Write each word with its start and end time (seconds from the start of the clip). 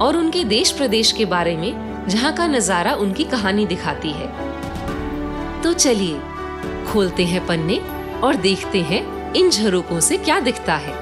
और 0.00 0.16
उनके 0.16 0.44
देश 0.44 0.70
प्रदेश 0.70 1.12
के 1.12 1.24
बारे 1.24 1.56
में, 1.56 2.06
जहाँ 2.08 2.32
का 2.36 2.46
नज़ारा 2.46 2.94
उनकी 2.94 3.24
कहानी 3.24 3.66
दिखाती 3.66 4.10
है। 4.10 5.62
तो 5.62 5.72
चलिए, 5.72 6.18
खोलते 6.92 7.24
हैं 7.24 7.46
पन्ने 7.46 7.78
और 8.20 8.36
देखते 8.36 8.82
हैं 8.82 9.02
इन 9.34 9.50
झरोकों 9.50 10.00
से 10.00 10.16
क्या 10.16 10.40
दिखता 10.40 10.76
है। 10.76 10.98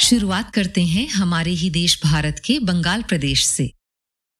शुरुआत 0.00 0.50
करते 0.50 0.82
हैं 0.82 1.08
हमारे 1.08 1.50
ही 1.50 1.70
देश 1.70 2.00
भारत 2.04 2.42
के 2.44 2.58
बंगाल 2.58 3.02
प्रदेश 3.02 3.46
से। 3.46 3.70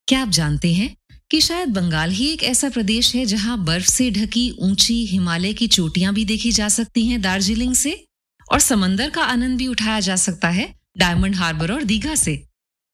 क्या 0.07 0.21
आप 0.21 0.29
जानते 0.29 0.73
हैं 0.73 0.95
कि 1.31 1.41
शायद 1.41 1.69
बंगाल 1.69 2.09
ही 2.09 2.27
एक 2.27 2.43
ऐसा 2.43 2.69
प्रदेश 2.69 3.15
है 3.15 3.25
जहाँ 3.25 3.57
बर्फ़ 3.65 3.85
से 3.85 4.09
ढकी 4.11 4.49
ऊँची 4.61 5.05
हिमालय 5.05 5.53
की 5.53 5.67
चोटियाँ 5.67 6.13
भी 6.13 6.25
देखी 6.25 6.51
जा 6.51 6.67
सकती 6.69 7.05
हैं 7.07 7.21
दार्जिलिंग 7.21 7.73
से? 7.73 8.05
और 8.51 8.59
समंदर 8.59 9.09
का 9.09 9.23
आनंद 9.23 9.57
भी 9.57 9.67
उठाया 9.67 9.99
जा 9.99 10.15
सकता 10.15 10.49
है, 10.49 10.73
डायमंड 10.97 11.35
हार्बर 11.35 11.71
और 11.71 11.83
दीघा 11.83 12.15
से। 12.15 12.43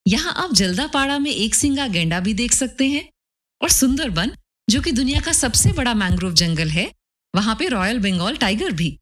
यहाँ 0.06 0.32
आप 0.34 0.52
जल्दापाड़ा 0.54 1.18
में 1.18 1.30
एक 1.30 1.54
सिंगा 1.54 1.86
गेंडा 1.88 2.20
भी 2.20 2.34
देख 2.34 2.52
सकते 2.52 2.88
हैं 2.88 3.08
और 3.60 3.68
सुंदरबन 3.68 4.32
जो 4.68 4.80
कि 4.80 4.92
दुनिया 4.92 5.20
का 5.20 5.32
सबसे 5.32 5.72
बड़ा 5.72 5.94
मैंग्रोव 5.94 6.32
जंगल 6.32 6.68
है, 6.68 6.90
वहाँ 7.34 7.54
पे 7.54 7.68
रॉयल 7.68 7.98
बंगाल 7.98 8.36
टाइगर 8.36 8.72
भी। 8.72 8.96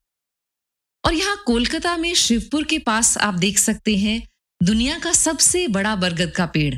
और 1.04 1.14
यहाँ 1.14 1.42
कोलकाता 1.46 1.96
में 1.96 2.14
शिवपुर 2.14 2.64
के 2.64 2.78
पास 2.78 3.16
आप 3.18 3.34
देख 3.34 3.58
सकते 3.58 3.96
हैं, 3.96 4.22
दुनिया 4.60 4.98
का 4.98 5.12
सबसे 5.12 5.66
बड़ा 5.68 5.96
बरगद 5.96 6.30
का 6.30 6.46
पेड़, 6.46 6.74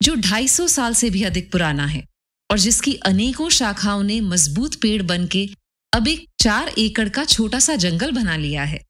जो 0.00 0.14
250 0.14 0.68
साल 0.68 0.94
से 0.94 1.10
भी 1.10 1.22
अधिक 1.22 1.52
पुराना 1.52 1.86
है, 1.86 2.04
और 2.50 2.58
जिसकी 2.58 2.94
अनेकों 2.94 3.48
शाखाओं 3.50 4.02
ने 4.02 4.20
मज़बूत 4.20 4.74
पेड़ 4.74 5.02
बन 5.02 5.26
के 5.26 5.48
अब 5.92 6.08
एक 6.08 6.28
चार 6.40 6.68
एकड़ 6.68 7.08
का 7.08 7.24
छोटा 7.24 7.58
सा 7.58 7.76
जंगल 7.76 8.10
बना 8.10 8.36
लिया 8.36 8.64
है। 8.64 8.80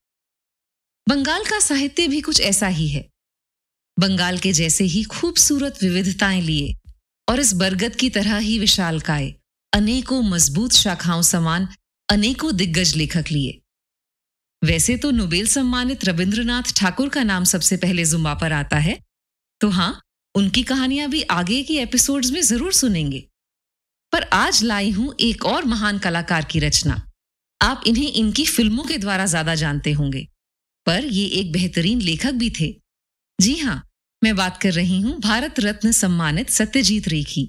बंगाल 1.09 1.45
का 1.45 1.59
साहित्य 1.59 2.09
भी 2.09 2.21
कुछ 2.21 2.41
ऐसा 2.41 2.67
ही 2.67 2.89
है। 2.89 3.09
बंगाल 4.01 4.39
के 4.39 4.53
जैसे 4.53 4.85
ही 4.85 5.03
खूबसूरत 5.03 5.79
विविधताएँ 5.83 6.41
लिए 6.41 6.75
और 7.31 7.41
इस 7.41 7.53
बरगद 7.53 7.97
की 7.97 8.11
तरह 8.11 8.37
ही 8.37 8.59
विशाल 8.59 8.95
विशालकाय 8.95 9.35
अनेकों 9.73 10.23
मज़बूत 10.23 10.73
शाखाओं 10.73 11.23
समान, 11.23 11.69
अनेकों 12.11 12.57
दिग्गज 12.57 12.97
लेखक 12.97 13.25
लिए। 13.31 13.61
वैसे 14.65 14.97
तो 14.97 15.11
नोबेल 15.11 15.47
सम्मानित 15.47 16.05
रविंद्रनाथ 16.05 16.63
ठाकुर 16.77 17.09
का 17.09 17.23
नाम 17.23 17.45
सबसे 17.45 17.77
पहले 17.77 18.05
जुम्बा 18.05 18.35
पर 18.35 18.53
आता 18.53 18.77
है। 18.77 19.01
तो 19.61 19.69
हाँ 19.69 20.01
उनकी 20.35 20.63
कहानियाँ 20.63 21.11
भी 21.11 21.23
आगे 21.23 21.63
की 21.63 21.77
एपिसोड्स 21.77 22.31
में 22.31 22.43
ज़रूर 22.43 22.73
सुनेंगे। 22.73 23.29
पर 24.13 24.23
आज 24.23 24.63
लाई 24.63 24.91
हूँ 24.91 25.15
एक 25.21 25.45
और 25.45 25.65
महान 25.65 25.99
कलाकार 25.99 26.45
की 26.45 26.59
रचना। 26.59 27.11
आप 27.63 27.83
इन्हें 27.87 28.13
इनकी 28.13 28.47
फ़िल्मों 28.47 28.85
के 28.85 28.99
द्वारा 28.99 29.27
ज़्यादा 29.27 29.55
जानते 29.55 29.93
होंगे। 29.93 30.29
पर 30.87 31.05
ये 31.05 31.25
एक 31.41 31.53
बेहतरीन 31.53 32.01
लेखक 32.01 32.33
भी 32.33 32.51
थे। 32.51 32.75
जी 33.39 33.55
हाँ 33.57 33.83
मैं 34.23 34.35
बात 34.37 34.61
कर 34.63 34.73
रही 34.73 35.01
हूँ 35.01 35.19
भारत 35.21 35.61
रत्न 35.61 35.93
सम्मानित 35.93 36.51
सत्यजीत 36.51 37.09
रेखी। 37.09 37.49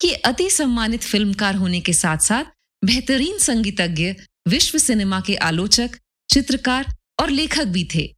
ये 0.00 0.14
अति 0.24 0.48
सम्मानित 0.50 1.02
फिल्मकार 1.02 1.54
होने 1.54 1.80
के 1.80 1.92
साथ 1.92 2.18
साथ 2.18 2.44
बेहतरीन 2.82 3.38
संगीतज्ञ, 3.38 4.12
विश्व 4.48 4.78
सिनेमा 4.78 5.20
के 5.20 5.34
आलोचक, 5.34 5.98
चित्रकार 6.30 6.94
और 7.20 7.30
लेखक 7.30 7.66
भी 7.66 7.88
थे। 7.94 8.14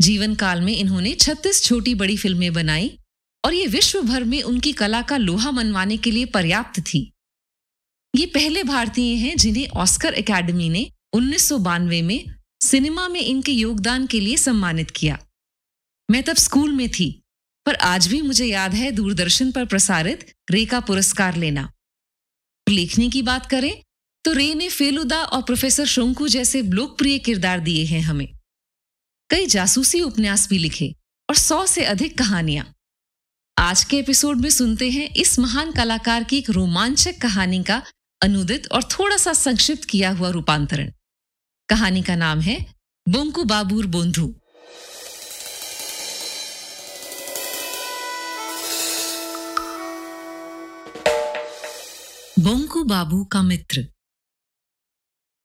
जीवन 0.00 0.34
काल 0.34 0.60
में 0.60 0.72
इन्होंने 0.72 1.14
36 1.14 1.62
छोटी 1.64 1.94
बड़ी 1.94 2.16
फ़िल्में 2.16 2.52
बनाई 2.52 2.98
और 3.44 3.54
ये 3.54 3.66
विश्व 3.66 4.00
भर 4.02 4.24
में 4.24 4.42
उनकी 4.42 4.72
कला 4.72 5.02
का 5.02 5.16
लोहा 5.16 5.50
मनवाने 5.50 5.96
के 5.96 6.10
लिए 6.10 6.24
पर्याप्त 6.24 6.80
थी। 6.80 7.00
ये 8.14 8.26
पहले 8.26 8.62
भारतीय 8.62 9.14
हैं 9.16 9.36
जिन्हें 9.36 9.68
ऑस्कर 9.68 10.14
एकेडमी 10.14 10.68
ने 10.68 10.90
उन्नीस 11.12 11.48
सौ 11.48 11.58
बानवे 11.58 12.02
में 12.02 12.35
सिनेमा 12.60 13.08
में 13.08 13.20
इनके 13.20 13.52
योगदान 13.52 14.06
के 14.06 14.20
लिए 14.20 14.36
सम्मानित 14.36 14.90
किया। 14.90 15.18
मैं 16.08 16.22
तब 16.22 16.36
स्कूल 16.36 16.72
में 16.72 16.88
थी, 16.88 17.08
पर 17.66 17.74
आज 17.74 18.06
भी 18.06 18.20
मुझे 18.22 18.46
याद 18.46 18.74
है 18.74 18.90
दूरदर्शन 18.90 19.52
पर 19.52 19.64
प्रसारित 19.64 20.26
रे 20.50 20.64
का 20.66 20.80
पुरस्कार 20.80 21.36
लेना। 21.36 21.70
लेखनी 22.66 23.10
की 23.10 23.22
बात 23.22 23.46
करें 23.46 23.74
तो 24.24 24.32
रे 24.32 24.54
ने 24.54 24.68
फेलुदा 24.68 25.22
और 25.24 25.42
प्रोफेसर 25.42 25.86
शोंकू 25.86 26.28
जैसे 26.28 26.62
लोकप्रिय 26.62 27.18
किरदार 27.18 27.60
दिए 27.60 27.84
हैं 27.84 28.00
हमें। 28.00 28.28
कई 29.30 29.46
जासूसी 29.46 30.00
उपन्यास 30.00 30.48
भी 30.48 30.58
लिखे 30.58 30.94
और 31.28 31.36
सौ 31.36 31.64
से 31.66 31.84
अधिक 31.84 32.18
कहानियाँ। 32.18 32.72
आज 33.56 33.84
के 33.84 33.98
एपिसोड 33.98 34.40
में 34.40 34.50
सुनते 34.50 34.90
हैं 34.90 35.08
इस 35.14 35.38
महान 35.38 35.72
कलाकार 35.72 36.24
की 36.24 36.38
एक 36.38 36.50
रोमांचक 36.50 37.20
कहानी 37.22 37.62
का 37.62 37.82
अनुदित 38.22 38.66
और 38.72 38.82
थोड़ा 38.90 39.16
सा 39.16 39.32
संक्षिप्त 39.32 39.84
किया 39.84 40.10
हुआ 40.10 40.30
रूपांतरण। 40.30 40.92
कहानी 41.68 42.02
का 42.02 42.14
नाम 42.16 42.40
है 42.40 42.54
बोंकू 43.06 43.44
बाबूर 43.44 43.86
बोंधू। 43.86 44.26
बोंकू 52.38 52.84
बाबू 52.84 53.24
का 53.24 53.42
मित्र। 53.42 53.86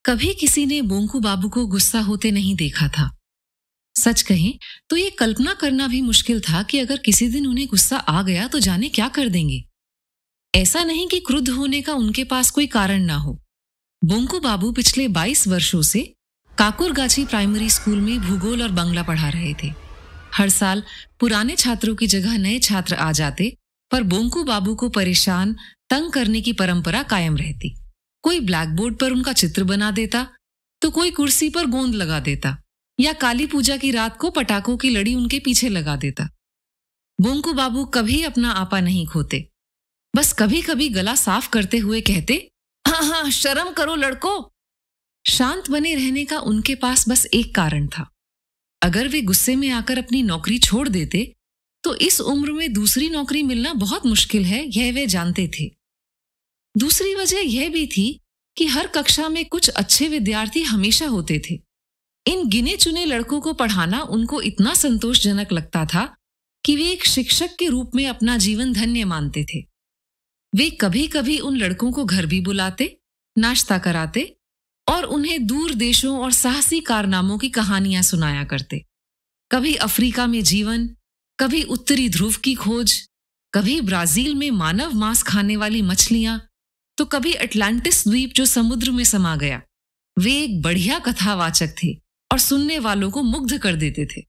कभी 0.06 0.34
किसी 0.34 0.66
ने 0.66 0.82
बोंकू 0.82 1.20
बाबू 1.20 1.50
को 1.50 1.66
गुस्सा 1.68 2.00
होते 2.00 2.32
नहीं 2.32 2.56
देखा 2.56 2.88
था। 2.88 3.10
सच 3.96 4.22
कहें 4.22 4.54
तो 4.90 4.96
ये 4.98 5.10
कल्पना 5.10 5.54
करना 5.54 5.88
भी 5.88 6.02
मुश्किल 6.02 6.42
था 6.42 6.64
कि 6.64 6.80
अगर 6.80 6.98
किसी 6.98 7.30
दिन 7.30 7.48
उन्हें 7.48 7.68
गुस्सा 7.68 7.98
आ 7.98 8.22
गया 8.24 8.48
तो 8.48 8.60
जाने 8.60 8.90
क्या 8.90 9.08
कर 9.10 9.30
देंगे। 9.30 9.64
ऐसा 10.54 10.84
नहीं 10.84 11.08
कि 11.08 11.20
क्रुद्ध 11.20 11.50
होने 11.50 11.82
का 11.82 11.94
उनके 11.94 12.24
पास 12.24 12.52
कोई 12.52 12.68
कारण 12.68 13.02
ना 13.02 13.16
हो। 13.16 13.42
बोंकू 14.02 14.40
बाबू 14.40 14.72
पिछले 14.72 15.08
22 15.08 15.48
वर्षों 15.48 15.82
से 15.82 16.02
काकुरगाछी 16.54 17.26
प्राइमरी 17.26 17.70
स्कूल 17.70 18.00
में 18.02 18.20
भूगोल 18.20 18.62
और 18.62 18.72
बंगला 18.72 19.04
पढ़ा 19.04 19.30
रहे 19.30 19.54
थे। 19.54 19.68
हर 20.34 20.50
साल 20.50 20.82
पुराने 21.20 21.56
छात्रों 21.56 21.96
की 21.96 22.08
जगह 22.08 22.38
नए 22.38 22.58
छात्र 22.60 22.96
आ 22.96 23.12
जाते, 23.12 23.52
पर 23.92 24.04
बोंकू 24.04 24.44
बाबू 24.44 24.76
को 24.76 24.90
परेशान, 24.90 25.54
तंग 25.90 26.12
करने 26.12 26.42
की 26.42 26.54
परंपरा 26.54 27.04
कायम 27.06 27.38
रहती। 27.38 27.76
कोई 28.24 28.40
ब्लैक 28.42 28.76
बोर्ड 28.76 28.98
पर 28.98 29.12
उनका 29.12 29.34
चित्र 29.36 29.64
बना 29.66 29.92
देता 29.94 30.28
तो 30.82 30.90
कोई 30.92 31.12
कुर्सी 31.12 31.50
पर 31.50 31.66
गोंद 31.68 31.96
लगा 31.96 32.20
देता, 32.22 32.58
या 33.00 33.14
काली 33.16 33.46
पूजा 33.48 33.78
की 33.78 33.92
रात 33.92 34.18
को 34.18 34.30
पटाखों 34.32 34.78
की 34.78 34.90
लड़ी 34.90 35.16
उनके 35.16 35.40
पीछे 35.40 35.70
लगा 35.70 35.96
देता। 35.98 36.30
बोंकू 37.20 37.54
बाबू 37.54 37.86
कभी 37.94 38.22
अपना 38.26 38.52
आपा 38.58 38.80
नहीं 38.82 39.08
खोते, 39.08 39.48
बस 40.14 40.34
कभी 40.34 40.62
कभी 40.64 40.90
गला 40.92 41.16
साफ़ 41.18 41.50
करते 41.50 41.78
हुए 41.80 42.02
कहते 42.04 42.48
हाँ 42.92 43.04
हाँ 43.04 43.30
शर्म 43.32 43.72
करो 43.72 43.96
लड़को। 43.96 44.32
शांत 45.26 45.70
बने 45.72 45.94
रहने 45.96 46.24
का 46.26 46.40
उनके 46.42 46.76
पास 46.76 47.08
बस 47.10 47.26
एक 47.26 47.54
कारण 47.56 47.88
था। 47.88 48.10
अगर 48.82 49.08
वे 49.08 49.22
गुस्से 49.22 49.56
में 49.56 49.70
आकर 49.70 49.98
अपनी 49.98 50.22
नौकरी 50.24 50.58
छोड़ 50.60 50.88
देते 50.90 51.32
तो 51.84 51.96
इस 51.98 52.20
उम्र 52.22 52.52
में 52.52 52.74
दूसरी 52.74 53.10
नौकरी 53.10 53.44
मिलना 53.44 53.74
बहुत 53.74 54.06
मुश्किल 54.06 54.44
है, 54.46 54.64
यह 54.68 54.92
वे 54.94 55.06
जानते 55.08 55.48
थे। 55.48 55.70
दूसरी 56.76 57.16
वजह 57.16 57.40
यह 57.40 57.70
भी 57.70 57.88
थी 57.88 58.20
कि 58.58 58.66
हर 58.66 58.88
कक्षा 58.88 59.30
में 59.30 59.46
कुछ 59.46 59.70
अच्छे 59.70 60.08
विद्यार्थी 60.08 60.64
हमेशा 60.64 61.08
होते 61.08 61.42
थे। 61.50 61.60
इन 62.26 62.48
गिने 62.50 62.78
चुने 62.78 63.06
लड़कों 63.06 63.42
को 63.42 63.54
पढ़ाना 63.54 64.02
उनको 64.10 64.42
इतना 64.42 64.74
संतोषजनक 64.74 65.52
लगता 65.52 65.86
था 65.86 66.06
कि 66.66 66.76
वे 66.76 66.92
एक 66.92 67.06
शिक्षक 67.06 67.56
के 67.60 67.68
रूप 67.68 67.92
में 67.96 68.08
अपना 68.08 68.38
जीवन 68.38 68.74
धन्य 68.74 69.06
मानते 69.06 69.46
थे। 69.46 69.71
वे 70.54 70.70
कभी 70.72 71.08
कभी 71.08 71.38
उन 71.40 71.58
लड़कों 71.58 71.92
को 71.92 72.04
घर 72.06 72.26
भी 72.26 72.40
बुलाते, 72.42 72.98
नाश्ता 73.36 73.78
कराते 73.78 74.24
और 74.88 75.04
उन्हें 75.06 75.46
दूर 75.48 75.74
देशों 75.74 76.18
और 76.20 76.32
साहसी 76.32 76.80
कारनामों 76.82 77.38
की 77.38 77.50
कहानियाँ 77.50 78.02
सुनाया 78.04 78.44
करते। 78.44 78.84
कभी 79.52 79.74
अफ्रीका 79.76 80.26
में 80.28 80.42
जीवन, 80.44 80.88
कभी 81.40 81.62
उत्तरी 81.66 82.10
ध्रुव 82.10 82.36
की 82.44 82.54
खोज, 82.56 83.02
कभी 83.54 83.80
ब्राज़ील 83.82 84.36
में 84.36 84.50
मानव 84.52 84.94
मांस 84.94 85.24
खाने 85.24 85.56
वाली 85.56 85.82
मछलियाँ 85.82 86.40
तो 86.98 87.06
कभी 87.06 87.34
अटलांटिस 87.36 88.08
द्वीप 88.08 88.34
जो 88.34 88.46
समुद्र 88.46 88.92
में 88.92 89.04
समा 89.04 89.36
गया। 89.36 89.62
वे 90.18 90.34
एक 90.34 90.62
बढ़िया 90.62 91.00
कथावाचक 91.00 91.76
थे 91.84 91.94
और 92.32 92.40
सुनने 92.40 92.80
वालों 92.80 93.10
को 93.12 93.22
मुग्ध 93.24 93.58
कर 93.58 93.76
देते 93.76 94.06
थे। 94.06 94.22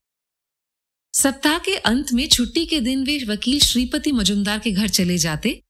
सप्ताह 1.15 1.59
के 1.59 1.77
अंत 1.77 2.13
में 2.13 2.27
छुट्टी 2.29 2.65
के 2.67 2.81
दिन 2.81 3.05
वे 3.05 3.19
वकील 3.25 3.61
श्रीपति 3.61 4.13
मजुमदार 4.13 4.59
के 4.59 4.71
घर 4.71 4.89
चले 4.91 5.19
जाते 5.19 5.63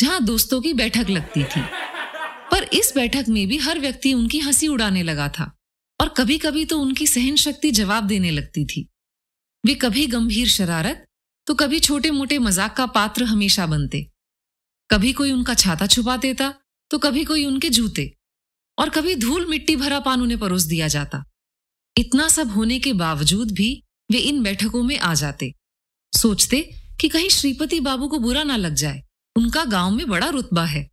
जहाँ 0.00 0.20
दोस्तों 0.24 0.60
की 0.60 0.72
बैठक 0.74 1.10
लगती 1.10 1.42
थी। 1.44 1.60
पर 2.52 2.62
इस 2.72 2.92
बैठक 2.94 3.24
में 3.28 3.46
भी 3.48 3.56
हर 3.58 3.78
व्यक्ति 3.78 4.12
उनकी 4.14 4.38
हँसी 4.40 4.68
उड़ाने 4.68 5.02
लगा 5.02 5.28
था 5.28 5.50
और 6.00 6.08
कभी 6.08 6.38
कभी 6.38 6.64
तो 6.64 6.78
उनकी 6.78 7.06
सहन 7.06 7.36
शक्ति 7.36 7.70
जवाब 7.70 8.04
देने 8.04 8.30
लगती 8.30 8.64
थी। 8.66 8.86
वे 9.64 9.74
कभी 9.74 10.06
गंभीर 10.06 10.48
शरारत 10.48 11.04
तो 11.46 11.54
कभी 11.54 11.78
छोटे 11.80 12.10
मोटे 12.10 12.38
मज़ाक 12.38 12.76
का 12.76 12.86
पात्र 12.88 13.24
हमेशा 13.24 13.66
बनते। 13.66 14.06
कभी 14.90 15.12
कोई 15.12 15.32
उनका 15.32 15.54
छाता 15.54 15.86
छुपा 15.86 16.16
देता 16.16 16.52
तो 16.90 16.98
कभी 16.98 17.24
कोई 17.24 17.44
उनके 17.44 17.70
जूते। 17.70 18.10
और 18.78 18.88
कभी 18.88 19.14
धूल 19.16 19.46
मिट्टी 19.46 19.76
भरा 19.76 20.00
पान 20.00 20.20
उन्हें 20.22 20.38
परोस 20.40 20.62
दिया 20.62 20.88
जाता। 20.88 21.22
इतना 21.96 22.28
सब 22.28 22.50
होने 22.50 22.78
के 22.78 22.92
बावजूद 22.94 23.50
भी 23.52 23.70
वे 24.10 24.18
इन 24.20 24.42
बैठकों 24.42 24.82
में 24.82 24.98
आ 24.98 25.12
जाते। 25.14 25.52
सोचते 26.12 26.62
कि 27.00 27.08
कहीं 27.08 27.28
श्रीपति 27.28 27.80
बाबू 27.80 28.08
को 28.08 28.18
बुरा 28.18 28.42
ना 28.42 28.56
लग 28.56 28.74
जाए। 28.74 29.02
उनका 29.36 29.64
गाँव 29.64 29.90
में 29.90 30.08
बड़ा 30.08 30.28
रुतबा 30.28 30.64
है। 30.64 30.90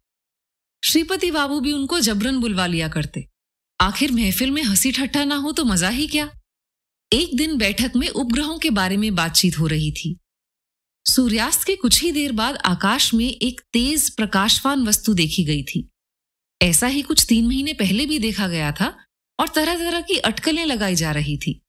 श्रीपति 0.83 1.31
बाबू 1.31 1.59
भी 1.59 1.71
उनको 1.71 1.99
जबरन 1.99 2.39
बुलवा 2.39 2.65
लिया 2.65 2.87
करते। 2.87 3.27
आखिर 3.81 4.11
महफिल 4.11 4.51
में 4.51 4.63
हँसी 4.63 4.91
ठट्ठा 4.91 5.23
ना 5.23 5.35
हो 5.35 5.51
तो 5.51 5.65
मज़ा 5.65 5.89
ही 5.89 6.07
क्या? 6.07 6.29
एक 7.13 7.37
दिन 7.37 7.57
बैठक 7.57 7.91
में 7.95 8.07
उपग्रहों 8.09 8.57
के 8.59 8.69
बारे 8.69 8.97
में 8.97 9.15
बातचीत 9.15 9.59
हो 9.59 9.67
रही 9.67 9.91
थी। 9.91 10.17
सूर्यास्त 11.05 11.63
के 11.63 11.75
कुछ 11.75 12.01
ही 12.01 12.11
देर 12.11 12.31
बाद 12.31 12.55
आकाश 12.55 13.13
में 13.13 13.25
एक 13.25 13.61
तेज 13.73 14.09
प्रकाशवान 14.09 14.87
वस्तु 14.87 15.13
देखी 15.13 15.43
गई 15.43 15.63
थी। 15.63 15.89
ऐसा 16.61 16.87
ही 16.87 17.01
कुछ 17.01 17.25
तीन 17.29 17.47
महीने 17.47 17.73
पहले 17.73 18.05
भी 18.05 18.19
देखा 18.19 18.47
गया 18.47 18.71
था 18.71 18.97
और 19.39 19.47
तरह 19.47 19.75
तरह 19.75 20.01
की 20.01 20.17
अटकलें 20.17 20.65
लगाई 20.65 20.95
जा 20.95 21.11
रही 21.11 21.37
थी। 21.37 21.61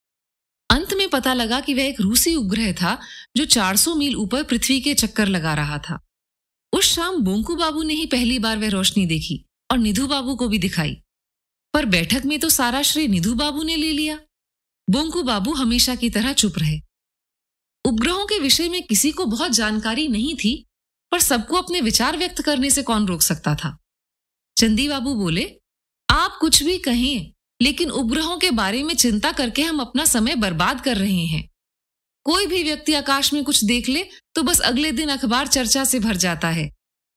अंत 0.71 0.95
में 0.95 1.09
पता 1.09 1.35
लगा 1.35 1.61
कि 1.61 1.75
वह 1.75 1.83
एक 1.83 2.01
रूसी 2.01 2.35
उपग्रह 2.35 2.73
था 2.73 2.99
जो 3.37 3.45
400 3.45 3.95
मील 3.95 4.17
ऊपर 4.17 4.43
पृथ्वी 4.43 4.81
के 4.81 4.95
चक्कर 4.95 5.29
लगा 5.29 5.55
रहा 5.55 5.79
था। 5.79 6.08
उस 6.73 6.85
शाम 6.85 7.17
बोंकू 7.17 7.57
बाबू 7.57 7.83
ने 7.83 7.95
ही 7.95 8.07
पहली 8.07 8.39
बार 8.39 8.59
वह 8.59 8.69
रोशनी 8.69 9.07
देखी 9.07 9.45
और 9.71 9.79
निधु 9.79 10.07
बाबू 10.07 10.37
को 10.37 10.49
भी 10.49 10.59
दिखाई। 10.59 11.03
पर 11.75 11.85
बैठक 11.85 12.23
में 12.25 12.41
तो 12.41 12.49
सारा 12.49 12.83
श्रेय 12.83 13.07
निधु 13.07 13.35
बाबू 13.35 13.63
ने 13.63 13.77
ले 13.77 13.93
लिया। 13.93 14.21
बोंकू 14.91 15.23
बाबू 15.23 15.53
हमेशा 15.53 15.95
की 15.95 16.11
तरह 16.11 16.33
चुप 16.33 16.59
रहे। 16.59 16.81
उपग्रहों 17.85 18.27
के 18.27 18.39
विषय 18.39 18.69
में 18.69 18.83
किसी 18.83 19.13
को 19.13 19.27
बहुत 19.27 19.53
जानकारी 19.53 20.09
नहीं 20.09 20.37
थी, 20.37 20.67
पर 21.13 21.21
सबको 21.21 21.57
अपने 21.57 21.81
विचार 21.81 22.17
व्यक्त 22.17 22.43
करने 22.43 22.71
से 22.71 22.83
कौन 22.83 23.07
रोक 23.07 23.23
सकता 23.23 23.55
था? 23.55 23.79
चंदी 24.57 24.89
बाबू 24.89 25.15
बोले, 25.15 25.61
आप 26.11 26.39
कुछ 26.41 26.63
भी 26.63 26.79
कहें, 26.79 27.33
लेकिन 27.63 27.91
उपग्रहों 27.91 28.39
के 28.39 28.51
बारे 28.51 28.83
में 28.83 28.95
चिंता 28.95 29.33
करके 29.33 29.63
हम 29.63 29.81
अपना 29.81 30.05
समय 30.05 30.35
बर्बाद 30.35 30.81
कर 30.81 30.97
रहे 30.97 31.27
हैं। 31.27 31.49
कोई 32.29 32.47
भी 32.47 32.63
व्यक्ति 32.63 32.95
आकाश 32.95 33.33
में 33.33 33.43
कुछ 33.45 33.65
देख 33.65 33.89
ले 33.89 34.03
तो 34.35 34.43
बस 34.43 34.61
अगले 34.61 34.91
दिन 34.93 35.09
अखबार 35.09 35.47
चर्चा 35.47 35.85
से 35.85 35.99
भर 35.99 36.17
जाता 36.17 36.49
है। 36.49 36.71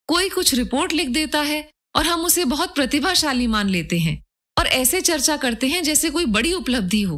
कोई 0.09 0.29
कुछ 0.29 0.53
रिपोर्ट 0.53 0.93
लिख 0.93 1.09
देता 1.09 1.41
है 1.41 1.69
और 1.95 2.05
हम 2.05 2.25
उसे 2.25 2.45
बहुत 2.45 2.75
प्रतिभाशाली 2.75 3.47
मान 3.47 3.69
लेते 3.69 3.99
हैं 3.99 4.21
और 4.57 4.67
ऐसे 4.67 5.01
चर्चा 5.01 5.35
करते 5.37 5.67
हैं 5.67 5.81
जैसे 5.83 6.09
कोई 6.09 6.25
बड़ी 6.27 6.53
उपलब्धि 6.53 7.01
हो। 7.01 7.17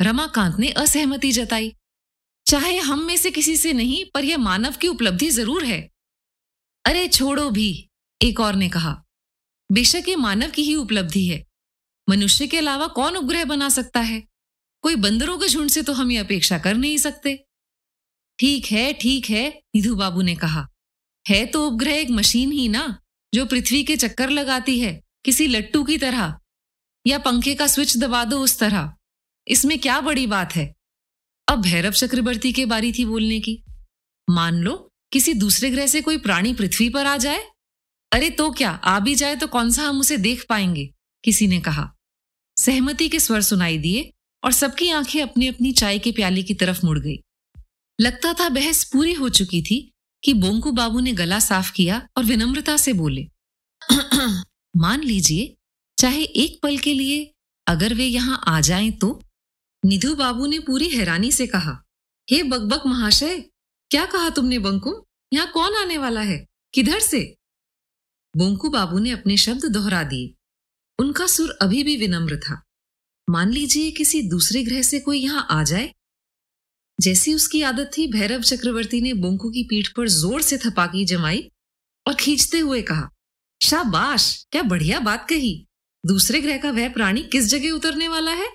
रमाकांत 0.00 0.58
ने 0.58 0.68
असहमति 0.68 1.32
जताई। 1.32 1.72
चाहे 2.46 2.78
हम 2.78 3.02
में 3.02 3.16
से 3.16 3.30
किसी 3.30 3.56
से 3.56 3.72
नहीं, 3.72 4.04
पर 4.04 4.24
यह 4.24 4.38
मानव 4.38 4.72
की 4.72 4.88
उपलब्धि 4.88 5.30
ज़रूर 5.30 5.64
है। 5.64 5.80
अरे 6.84 7.06
छोड़ो 7.08 7.48
भी, 7.50 7.88
एक 8.20 8.40
और 8.40 8.54
ने 8.54 8.68
कहा। 8.68 8.92
बेशक 9.70 10.08
ये 10.08 10.16
मानव 10.16 10.50
की 10.50 10.62
ही 10.62 10.74
उपलब्धि 10.74 11.26
है। 11.28 11.44
मनुष्य 12.08 12.46
के 12.46 12.58
अलावा 12.58 12.86
कौन 12.86 13.16
उपग्रह 13.16 13.44
बना 13.44 13.68
सकता 13.68 14.00
है? 14.00 14.22
कोई 14.84 14.96
बंदरों 14.96 15.38
के 15.38 15.48
झुंड 15.48 15.70
से 15.70 15.82
तो 15.82 15.92
हम 15.92 16.10
ये 16.10 16.18
अपेक्षा 16.18 16.58
कर 16.58 16.74
नहीं 16.74 16.98
सकते। 16.98 17.44
ठीक 18.38 18.66
है 18.66 18.92
ठीक 18.92 19.30
है, 19.30 19.62
निधु 19.74 19.96
बाबू 19.96 20.22
ने 20.22 20.36
कहा। 20.36 20.68
है 21.28 21.46
तो 21.46 21.68
उपग्रह 21.68 21.94
एक 21.94 22.10
मशीन 22.10 22.52
ही 22.52 22.68
ना, 22.68 23.02
जो 23.34 23.46
पृथ्वी 23.46 23.84
के 23.84 23.96
चक्कर 23.96 24.30
लगाती 24.30 24.80
है, 24.80 25.02
किसी 25.24 25.46
लट्टू 25.46 25.84
की 25.84 25.98
तरह, 25.98 26.38
या 27.06 27.18
पंखे 27.18 27.54
का 27.54 27.66
स्विच 27.66 27.96
दबा 27.96 28.24
दो 28.24 28.38
उस 28.38 28.58
तरह। 28.58 28.92
इसमें 29.48 29.78
क्या 29.78 30.00
बड़ी 30.00 30.26
बात 30.26 30.56
है? 30.56 30.74
अब 31.48 31.62
भैरव 31.62 31.92
चक्रवर्ती 31.92 32.52
के 32.52 32.66
बारी 32.66 32.92
थी 32.92 33.04
बोलने 33.04 33.40
की। 33.40 33.64
मान 34.30 34.54
लो, 34.54 34.92
किसी 35.12 35.34
दूसरे 35.34 35.70
ग्रह 35.70 35.86
से 35.86 36.00
कोई 36.00 36.18
प्राणी 36.18 36.54
पृथ्वी 36.54 36.88
पर 36.88 37.06
आ 37.06 37.16
जाए? 37.16 37.50
अरे 38.12 38.30
तो 38.30 38.50
क्या, 38.50 38.70
आ 38.70 39.00
भी 39.00 39.14
जाए 39.14 39.36
तो 39.36 39.46
कौन 39.46 39.70
सा 39.70 39.82
हम 39.82 40.00
उसे 40.00 40.16
देख 40.16 40.46
पाएँगे? 40.48 40.94
किसी 41.24 41.46
ने 41.46 41.60
कहा। 41.60 41.94
सहमति 42.58 43.08
के 43.08 43.20
स्वर 43.20 43.40
सुनाई 43.40 43.78
दिए 43.78 44.13
और 44.44 44.52
सबकी 44.52 44.90
आँखें 44.90 45.22
अपनी 45.22 45.46
अपनी 45.46 45.72
चाय 45.72 45.98
के 45.98 46.12
प्याले 46.12 46.42
की 46.42 46.54
तरफ़ 46.54 46.86
मुड़ 46.86 46.98
गई। 46.98 47.16
लगता 48.00 48.32
था 48.32 48.48
बहस 48.48 48.84
पूरी 48.84 49.12
हो 49.12 49.28
चुकी 49.28 49.62
थी 49.62 49.92
कि 50.24 50.34
बोंकू 50.34 50.72
बाबू 50.72 51.00
ने 51.00 51.12
गला 51.12 51.38
साफ़ 51.38 51.72
किया 51.72 52.08
और 52.16 52.24
विनम्रता 52.24 52.76
से 52.76 52.92
बोले, 52.92 53.28
मान 54.76 55.02
लीजिए, 55.02 55.56
चाहे 55.98 56.24
एक 56.24 56.60
पल 56.62 56.78
के 56.78 56.94
लिए 56.94 57.32
अगर 57.68 57.94
वे 57.94 58.06
यहाँ 58.06 58.40
आ 58.48 58.60
जाएँ 58.60 58.90
तो? 58.90 59.22
निधु 59.84 60.14
बाबू 60.14 60.46
ने 60.46 60.58
पूरी 60.58 60.88
हैरानी 60.88 61.32
से 61.32 61.46
कहा, 61.46 61.82
हे 62.30 62.42
बकबक 62.42 62.82
महाशय, 62.86 63.40
क्या 63.90 64.06
कहा 64.06 64.30
तुमने 64.30 64.58
बंकू? 64.58 65.06
यहाँ 65.32 65.50
कौन 65.52 65.74
आने 65.74 65.98
वाला 65.98 66.20
है? 66.20 66.46
किधर 66.74 67.00
से? 67.00 67.36
बोंकू 68.36 68.68
बाबू 68.68 68.98
ने 68.98 69.10
अपने 69.10 69.36
शब्द 69.36 69.64
दोहरा 69.64 70.02
दिए। 70.02 70.34
उनका 70.98 71.26
सुर 71.26 71.58
अभी 71.62 71.82
भी 71.82 71.96
विनम्र 71.96 72.36
था। 72.36 72.62
मान 73.28 73.50
लीजिए 73.50 73.90
किसी 73.90 74.22
दूसरे 74.22 74.62
ग्रह 74.64 74.82
से 74.82 75.00
कोई 75.00 75.18
यहाँ 75.18 75.46
आ 75.50 75.62
जाए। 75.62 75.92
जैसी 76.98 77.34
उसकी 77.34 77.62
आदत 77.62 77.90
थी, 77.96 78.06
भैरव 78.06 78.42
चक्रवर्ती 78.42 79.00
ने 79.00 79.12
बोंकू 79.14 79.50
की 79.50 79.62
पीठ 79.62 79.88
पर 79.88 80.08
ज़ोर 80.08 80.42
से 80.42 80.58
थपाकी 80.58 81.04
जमाई 81.04 81.50
और 82.06 82.14
खींचते 82.14 82.58
हुए 82.58 82.82
कहा, 82.82 83.08
शाबाश, 83.60 84.46
क्या 84.52 84.62
बढ़िया 84.62 85.00
बात 85.00 85.26
कही। 85.28 85.66
दूसरे 86.04 86.40
ग्रह 86.40 86.58
का 86.58 86.70
वह 86.70 86.88
प्राणी 86.88 87.22
किस 87.22 87.46
जगह 87.46 87.70
उतरने 87.70 88.08
वाला 88.08 88.32
है? 88.32 88.48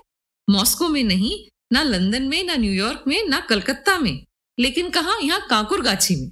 मॉस्को 0.47 0.89
में 0.89 1.03
नहीं, 1.03 1.31
ना 1.71 1.83
लंदन 1.83 2.23
में, 2.23 2.43
ना 2.43 2.55
न्यूयॉर्क 2.55 3.03
में, 3.07 3.23
ना 3.27 3.39
कलकत्ता 3.39 3.97
में, 3.99 4.25
लेकिन 4.57 4.89
कहा 4.89 5.17
यहाँ 5.23 5.47
काकुरगाछी 5.49 6.15
में? 6.15 6.31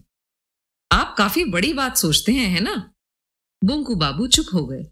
आप 0.92 1.16
काफ़ी 1.18 1.44
बड़ी 1.45 1.74
बात 1.74 1.98
सोचते 1.98 2.31
हैं, 2.31 2.48
है 2.50 2.60
ना? 2.60 2.75
बुंकू 3.62 3.95
बाबू 3.95 4.28
चुप 4.28 4.54
हो 4.54 4.66
गए, 4.66 4.86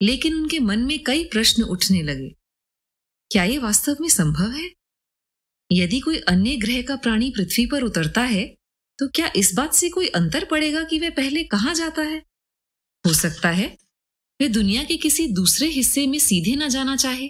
लेकिन 0.00 0.34
उनके 0.34 0.58
मन 0.60 0.78
में 0.78 0.98
कई 1.04 1.24
प्रश्न 1.24 1.62
उठने 1.64 2.02
लगे। 2.02 2.34
क्या 3.30 3.44
ये 3.44 3.58
वास्तव 3.58 3.96
में 4.00 4.08
संभव 4.08 4.50
है? 4.50 4.70
यदि 5.70 6.00
कोई 6.00 6.18
अन्य 6.18 6.56
ग्रह 6.56 6.82
का 6.82 6.96
प्राणी 6.96 7.30
पृथ्वी 7.30 7.66
पर 7.66 7.82
उतरता 7.82 8.22
है 8.22 8.44
तो 8.98 9.08
क्या 9.08 9.30
इस 9.36 9.52
बात 9.54 9.74
से 9.74 9.88
कोई 9.90 10.06
अंतर 10.08 10.44
पड़ेगा 10.44 10.82
कि 10.84 10.98
वह 10.98 11.10
पहले 11.10 11.42
कहाँ 11.44 11.74
जाता 11.74 12.02
है? 12.02 12.18
हो 13.04 13.12
सकता 13.12 13.50
है 13.50 13.66
वे 14.40 14.48
दुनिया 14.48 14.84
के 14.84 14.96
किसी 14.96 15.26
दूसरे 15.26 15.66
हिस्से 15.68 16.06
में 16.06 16.18
सीधे 16.18 16.54
न 16.56 16.68
जाना 16.68 16.96
चाहे। 16.96 17.28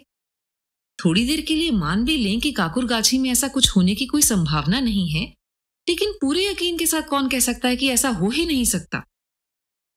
थोड़ी 0.99 1.27
देर 1.27 1.41
के 1.41 1.55
लिए 1.55 1.71
मान 1.71 2.05
भी 2.05 2.17
लें 2.17 2.41
कि 2.41 2.53
काकुरगाछी 2.53 3.19
में 3.19 3.31
ऐसा 3.31 3.49
कुछ 3.49 3.69
होने 3.77 3.95
की 3.95 4.07
कोई 4.07 4.23
संभावना 4.23 4.81
नहीं 4.81 5.09
है, 5.11 5.25
लेकिन 5.89 6.13
पूरे 6.13 6.47
यकीन 6.47 6.79
के 6.79 6.87
साथ 6.87 7.03
कौन 7.03 7.29
कह 7.29 7.41
सकता 7.41 7.69
है 7.69 7.77
कि 7.77 7.89
ऐसा 7.89 8.09
हो 8.11 8.31
ही 8.31 8.47
नहीं 8.47 8.65
सकता? 8.65 9.03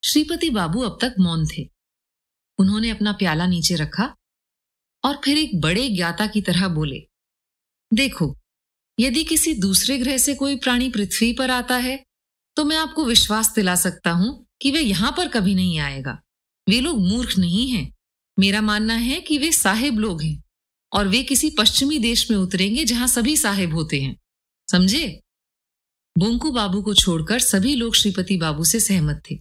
श्रीपति 0.03 0.49
बाबू 0.49 0.81
अब 0.81 0.97
तक 1.01 1.15
मौन 1.19 1.45
थे। 1.47 1.69
उन्होंने 2.59 2.89
अपना 2.89 3.11
प्याला 3.11 3.47
नीचे 3.47 3.75
रखा 3.75 4.13
और 5.03 5.21
फिर 5.25 5.37
एक 5.37 5.59
बड़े 5.61 5.87
ज्ञाता 5.89 6.27
की 6.27 6.41
तरह 6.41 6.67
बोले, 6.67 7.01
देखो, 7.91 8.35
यदि 8.97 9.23
किसी 9.23 9.53
दूसरे 9.53 9.97
ग्रह 9.97 10.17
से 10.17 10.35
कोई 10.35 10.55
प्राणी 10.55 10.89
पृथ्वी 10.89 11.31
पर 11.33 11.51
आता 11.51 11.77
है 11.77 12.03
तो 12.57 12.63
मैं 12.65 12.77
आपको 12.77 13.05
विश्वास 13.05 13.53
दिला 13.55 13.75
सकता 13.75 14.11
हूँ 14.11 14.45
कि 14.61 14.71
वे 14.71 14.79
यहाँ 14.79 15.11
पर 15.17 15.27
कभी 15.27 15.53
नहीं 15.55 15.77
आएगा। 15.79 16.17
वे 16.67 16.79
लोग 16.81 16.99
मूर्ख 16.99 17.37
नहीं 17.37 17.67
हैं। 17.69 17.91
मेरा 18.37 18.61
मानना 18.61 18.93
है 18.95 19.19
कि 19.21 19.37
वे 19.37 19.51
साहेब 19.51 19.99
लोग 19.99 20.21
हैं 20.21 20.41
और 20.91 21.07
वे 21.07 21.21
किसी 21.23 21.49
पश्चिमी 21.49 21.99
देश 21.99 22.29
में 22.31 22.37
उतरेंगे 22.37 22.83
जहाँ 22.85 23.07
सभी 23.07 23.35
साहेब 23.37 23.73
होते 23.73 24.01
हैं। 24.01 24.15
समझे? 24.67 25.07
बोंकू 26.15 26.51
बाबू 26.51 26.81
को 26.81 26.93
छोड़कर 26.93 27.39
सभी 27.39 27.75
लोग 27.75 27.95
श्रीपति 27.95 28.37
बाबू 28.37 28.63
से 28.63 28.79
सहमत 28.79 29.21
थे। 29.31 29.37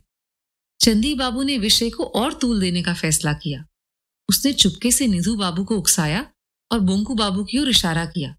चंदी 0.80 1.14
बाबू 1.14 1.42
ने 1.42 1.58
विषय 1.58 1.90
को 1.90 2.04
और 2.04 2.32
तूल 2.32 2.60
देने 2.60 2.82
का 2.82 2.94
फैसला 2.94 3.32
किया। 3.32 3.64
उसने 4.28 4.52
चुपके 4.52 4.90
से 4.90 5.06
निधु 5.06 5.34
बाबू 5.36 5.64
को 5.64 5.76
उकसाया 5.76 6.26
और 6.70 6.80
बोंकू 6.80 7.14
बाबू 7.14 7.44
की 7.44 7.58
ओर 7.58 7.68
इशारा 7.68 8.04
किया। 8.06 8.34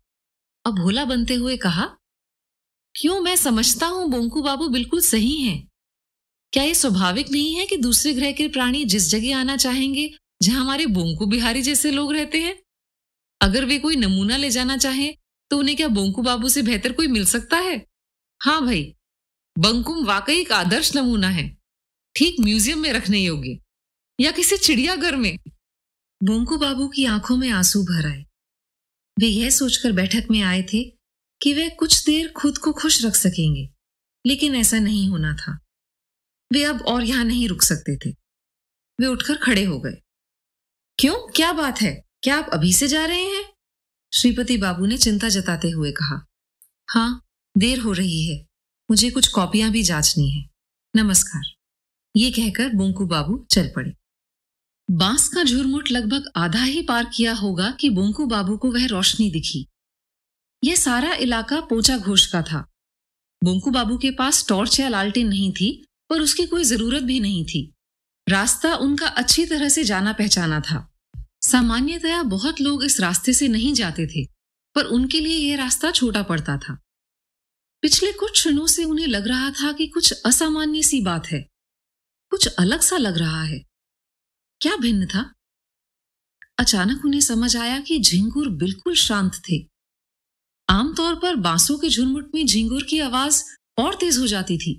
अब 0.66 0.76
भोला 0.76 1.06
बनते 1.06 1.34
हुए 1.34 1.58
कहा, 1.58 1.86
क्यों? 2.96 3.20
मैं 3.22 3.36
समझता 3.36 3.88
हूँ 3.88 4.10
बोंकू 4.12 4.42
बाबू 4.42 4.68
बिल्कुल 4.68 5.02
सही 5.02 5.36
हैं। 5.42 5.68
क्या 6.54 6.64
यह 6.64 6.74
स्वाभाविक 6.74 7.32
नहीं 7.32 7.56
है 7.56 7.66
कि 7.66 7.78
दूसरे 7.78 8.14
ग्रह 8.14 8.32
के 8.32 8.48
प्राणी 8.48 8.84
जिस 8.86 9.10
जगह 9.10 9.38
आना 9.38 9.58
चाहेंगे, 9.58 10.10
जहाँ 10.44 10.62
हमारे 10.62 10.86
बोंकू 10.86 11.26
बिहारी 11.26 11.62
जैसे 11.62 11.92
लोग 11.92 12.14
रहते 12.14 12.38
हैं? 12.38 12.56
अगर 13.42 13.66
वे 13.66 13.78
कोई 13.80 13.96
नमूना 13.96 14.38
ले 14.38 14.50
जाना 14.50 14.78
चाहे 14.78 15.14
तो 15.52 15.58
उन्हें 15.58 15.76
क्या 15.78 15.88
बोंकू 15.88 16.22
बाबू 16.22 16.50
से 16.50 16.62
बेहतर 16.62 16.92
कोई 16.92 17.08
मिल 17.08 17.26
सकता 17.26 17.58
है? 17.58 17.86
हाँ 18.42 18.62
भाई, 18.62 18.84
बंकुम 19.56 20.06
वाकई 20.06 20.40
एक 20.40 20.52
आदर्श 20.52 20.96
नमूना 20.96 21.30
है। 21.30 21.48
ठीक 22.16 22.36
म्यूज़ियम 22.40 22.80
में 22.80 22.92
रखने 22.94 23.20
योग्य। 23.20 23.58
या 24.20 24.32
किसी 24.32 24.58
चिड़ियाघर 24.58 25.16
में? 25.16 25.38
बोंकू 26.24 26.58
बाबू 26.58 26.88
की 26.88 27.06
आँखों 27.06 27.38
में 27.38 27.50
आँसू 27.50 27.84
भर 27.84 28.08
आए। 28.08 28.26
वे 29.20 29.28
यह 29.28 29.50
सोचकर 29.50 29.92
बैठक 29.92 30.28
में 30.32 30.42
आए 30.42 30.64
थे 30.64 30.84
कि 31.42 31.54
वे 31.54 31.70
कुछ 31.70 32.06
देर 32.06 32.34
खुद 32.38 32.58
को 32.58 32.74
खुश 32.74 33.06
रख 33.06 33.16
सकेंगे, 33.16 33.70
लेकिन 34.26 34.56
ऐसा 34.56 34.80
नहीं 34.80 35.10
होना 35.10 35.34
था। 35.34 35.60
वे 36.54 36.64
अब 36.64 36.82
और 36.82 37.04
यहाँ 37.04 37.24
नहीं 37.24 37.50
रुक 37.50 37.62
सकते 37.62 37.98
थे। 37.98 38.16
वे 39.02 39.06
उठकर 39.08 39.38
खड़े 39.38 39.64
हो 39.64 39.80
गए। 39.80 40.02
क्यों? 41.00 41.16
क्या 41.16 41.54
बात 41.54 41.82
है? 41.82 42.04
क्या 42.24 42.38
आप 42.38 42.50
अभी 42.54 42.74
से 42.74 42.88
जा 42.88 43.06
रहे 43.06 43.24
हैं? 43.24 43.54
श्रीपति 44.14 44.58
बाबू 44.58 44.86
ने 44.86 44.98
चिंता 44.98 45.30
जताते 45.30 45.70
हुए 45.70 45.92
कहा। 45.92 46.26
हाँ 46.90 47.26
देर 47.58 47.80
हो 47.80 47.92
रही 47.92 48.28
है। 48.28 48.46
मुझे 48.92 49.12
कुछ 49.12 49.28
कॉपियाँ 49.28 49.72
भी 49.72 49.84
जांचनी 49.84 50.32
है। 50.32 50.50
नमस्कार। 50.96 51.44
ये 52.16 52.32
कहकर 52.32 52.70
बोंकू 52.70 53.06
बाबू 53.06 53.48
चल 53.52 53.72
पड़े। 53.76 53.99
बाँस 54.92 55.28
का 55.28 55.44
झुरमुट 55.44 55.92
लगभग 55.92 56.32
आधा 56.36 56.64
ही 56.64 56.82
पार 56.82 57.12
किया 57.16 57.34
होगा 57.34 57.72
कि 57.72 57.90
बोंकू 57.90 58.26
बाबू 58.26 58.58
को 58.58 58.72
वह 58.72 58.88
रोशनी 58.88 59.32
दिखी। 59.32 59.68
यह 60.64 60.76
सारा 60.76 61.14
इलाका 61.14 61.62
पोचा 61.62 61.98
घोष 61.98 62.26
का 62.26 62.42
था। 62.42 62.68
बोंकू 63.44 63.72
बाबू 63.72 63.98
के 63.98 64.12
पास 64.12 64.48
टॉर्च 64.48 64.80
या 64.80 64.90
लालटेन 64.90 65.28
नहीं 65.28 65.52
थी, 65.52 65.86
पर 66.10 66.22
उसकी 66.22 66.46
कोई 66.46 66.64
ज़रूरत 66.64 67.04
भी 67.04 67.20
नहीं 67.20 67.46
थी। 67.46 67.74
रास्ता 68.30 68.76
उनका 68.76 69.08
अच्छी 69.08 69.46
तरह 69.46 69.70
से 69.70 69.84
जाना 69.84 70.14
पहचाना 70.14 70.60
था। 70.60 70.94
सामान्यतया 71.42 72.24
बहुत 72.24 72.62
लोग 72.62 72.84
इस 72.84 73.00
रास्ते 73.00 73.34
से 73.34 73.48
नहीं 73.48 73.74
जाते 73.74 74.08
थे, 74.08 74.26
पर 74.76 74.86
उनके 74.86 75.20
लिए 75.20 75.38
यह 75.38 75.58
रास्ता 75.58 75.92
छोटा 75.92 76.24
पड़ता 76.24 76.58
था। 76.58 76.78
पिछले 77.82 78.12
कुछ 78.12 78.32
क्षणों 78.32 78.68
से 78.68 78.84
उन्हें 78.84 79.08
लग 79.08 79.28
रहा 79.28 79.52
था 79.52 79.72
कि 79.72 79.88
कुछ 79.88 80.12
असामान्य 80.12 80.84
सी 80.84 81.02
बात 81.02 81.28
है। 81.28 81.48
कुछ 82.30 82.48
अलग 82.48 82.80
सा 82.80 82.98
लग 82.98 83.18
रहा 83.18 83.44
है। 83.44 83.69
क्या 84.62 84.76
भिन्न 84.76 85.06
था? 85.06 85.34
अचानक 86.58 87.06
उन्हें 87.06 87.22
समझ 87.22 87.56
आया 87.58 87.80
कि 87.80 88.00
झिंगुर 88.00 88.50
बिल्कुल 88.50 88.96
शांत 88.96 89.42
थे। 89.50 89.68
आमतौर 90.70 91.16
पर 91.16 91.36
बांसों 91.36 91.78
के 91.78 91.90
झुरमुट 91.90 92.32
में 92.36 92.46
झिंगुर 92.46 92.84
की 92.84 93.00
आवाज़ 93.00 93.44
और 93.78 93.96
तेज 93.96 94.18
हो 94.18 94.28
जाती 94.28 94.58
थी, 94.58 94.74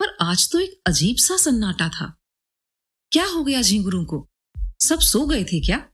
पर 0.00 0.16
आज 0.20 0.50
तो 0.52 0.58
एक 0.58 0.80
अजीब 0.86 1.16
सा 1.16 1.36
सन्नाटा 1.36 1.88
था। 1.88 2.14
क्या 3.12 3.24
हो 3.26 3.44
गया 3.44 3.62
झिंगुरों 3.62 4.04
को? 4.04 4.28
सब 4.80 5.00
सो 5.00 5.26
गए 5.26 5.44
थे 5.44 5.60
क्या? 5.60 5.88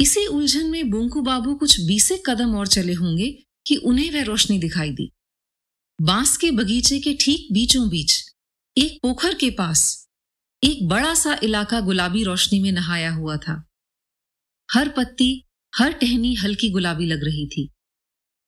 इसी 0.00 0.26
उलझन 0.26 0.66
में 0.66 0.90
बोंकू 0.90 1.20
बाबू 1.20 1.54
कुछ 1.54 1.80
बीसे 1.80 2.22
कदम 2.26 2.54
और 2.56 2.66
चले 2.66 2.92
होंगे 2.92 3.30
कि 3.66 3.76
उन्हें 3.76 4.10
वह 4.10 4.22
रोशनी 4.22 4.58
दिखाई 4.58 4.90
दी। 4.90 5.10
बाँस 5.98 6.36
के 6.36 6.50
बगीचे 6.50 7.00
के 7.00 7.14
ठीक 7.14 7.52
बीचों 7.52 7.88
बीच 7.88 8.20
एक 8.76 8.98
पोखर 9.02 9.34
के 9.34 9.50
पास 9.50 10.09
एक 10.62 10.88
बड़ा 10.88 11.14
सा 11.14 11.38
इलाका 11.42 11.80
गुलाबी 11.80 12.22
रोशनी 12.24 12.58
में 12.60 12.72
नहाया 12.72 13.10
हुआ 13.10 13.36
था। 13.36 13.52
हर 14.68 14.88
पत्ती, 14.88 15.44
हर 15.72 15.92
टहनी 15.92 16.34
हल्की 16.34 16.68
गुलाबी 16.70 17.06
लग 17.06 17.24
रही 17.24 17.46
थी। 17.46 17.66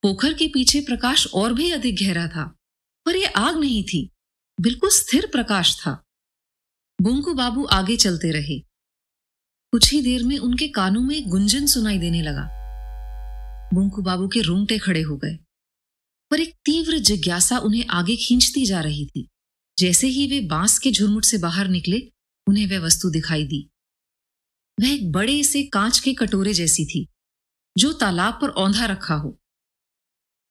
पोखर 0.02 0.32
के 0.32 0.48
पीछे 0.48 0.80
प्रकाश 0.80 1.26
और 1.34 1.52
भी 1.52 1.70
अधिक 1.70 1.96
गहरा 1.96 2.26
था, 2.28 2.44
पर 3.06 3.16
यह 3.16 3.32
आग 3.36 3.56
नहीं 3.56 3.82
थी, 3.84 4.10
बिल्कुल 4.58 4.90
स्थिर 4.90 5.26
प्रकाश 5.26 5.76
था। 5.76 5.92
बोंकू 6.98 7.34
बाबू 7.34 7.64
आगे 7.72 7.96
चलते 7.96 8.30
रहे। 8.30 8.58
कुछ 9.72 9.92
ही 9.92 10.02
देर 10.02 10.22
में 10.22 10.38
उनके 10.38 10.68
कानों 10.68 11.02
में 11.02 11.28
गुंजन 11.28 11.66
सुनाई 11.66 11.98
देने 11.98 12.22
लगा। 12.22 12.48
बोंकू 13.74 14.02
बाबू 14.02 14.28
के 14.28 14.40
रोंगटे 14.40 14.78
खड़े 14.78 15.02
हो 15.02 15.16
गए, 15.16 15.36
पर 16.30 16.40
एक 16.40 16.54
तीव्र 16.64 16.98
जिज्ञासा 17.00 17.58
उन्हें 17.58 17.86
आगे 17.90 18.16
खींचती 18.16 18.66
जा 18.66 18.80
रही 18.80 19.06
थी। 19.06 19.28
जैसे 19.82 20.06
ही 20.06 20.26
वे 20.26 20.40
बाँस 20.40 20.78
के 20.78 20.90
झुरमुट 20.90 21.24
से 21.24 21.38
बाहर 21.38 21.68
निकले, 21.68 22.12
उन्हें 22.46 22.66
वह 22.66 22.78
वस्तु 22.78 23.10
दिखाई 23.10 23.44
दी। 23.44 23.70
वह 24.80 24.90
एक 24.90 25.12
बड़े 25.12 25.44
से 25.44 25.62
कांच 25.62 25.98
के 25.98 26.14
कटोरे 26.14 26.54
जैसी 26.54 26.84
थी, 26.84 27.08
जो 27.78 27.92
तालाब 27.92 28.38
पर 28.42 28.48
औंधा 28.48 28.86
रखा 28.86 29.14
हो। 29.14 29.38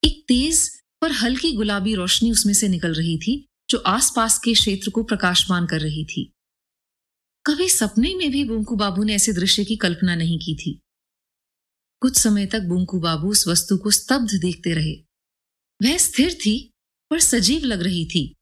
एक 0.04 0.26
तेज 0.28 0.82
पर 1.02 1.12
हल्की 1.12 1.52
गुलाबी 1.52 1.96
रोशनी 1.96 2.32
उसमें 2.32 2.54
से 2.54 2.68
निकल 2.68 2.94
रही 2.94 3.18
थी, 3.18 3.48
जो 3.70 3.78
आसपास 3.78 4.40
के 4.40 4.54
क्षेत्र 4.54 4.90
को 4.90 5.04
प्रकाशमान 5.04 5.68
कर 5.68 5.80
रही 5.80 6.06
थी। 6.06 6.34
कभी 7.46 7.70
सपने 7.70 8.16
में 8.16 8.32
भी 8.32 8.44
बुंकू 8.44 8.76
बाबू 8.76 9.04
ने 9.04 9.16
ऐसे 9.16 9.34
दृश्य 9.34 9.66
की 9.66 9.76
कल्पना 9.76 10.16
नहीं 10.16 10.40
की 10.40 10.56
थी। 10.56 10.82
कुछ 12.02 12.18
समय 12.18 12.46
तक 12.46 12.60
बुंकू 12.60 13.00
बाबू 13.00 13.30
उस 13.30 13.48
वस्तु 13.48 13.78
को 13.78 13.92
स्तब्ध 13.92 14.30
देखते 14.42 14.74
रहे। 14.74 14.96
वह 15.84 15.98
स्थिर 15.98 16.34
थी, 16.34 16.72
पर 17.10 17.20
सजीव 17.20 17.64
लग 17.64 17.82
रही 17.82 18.06
थी। 18.06 18.36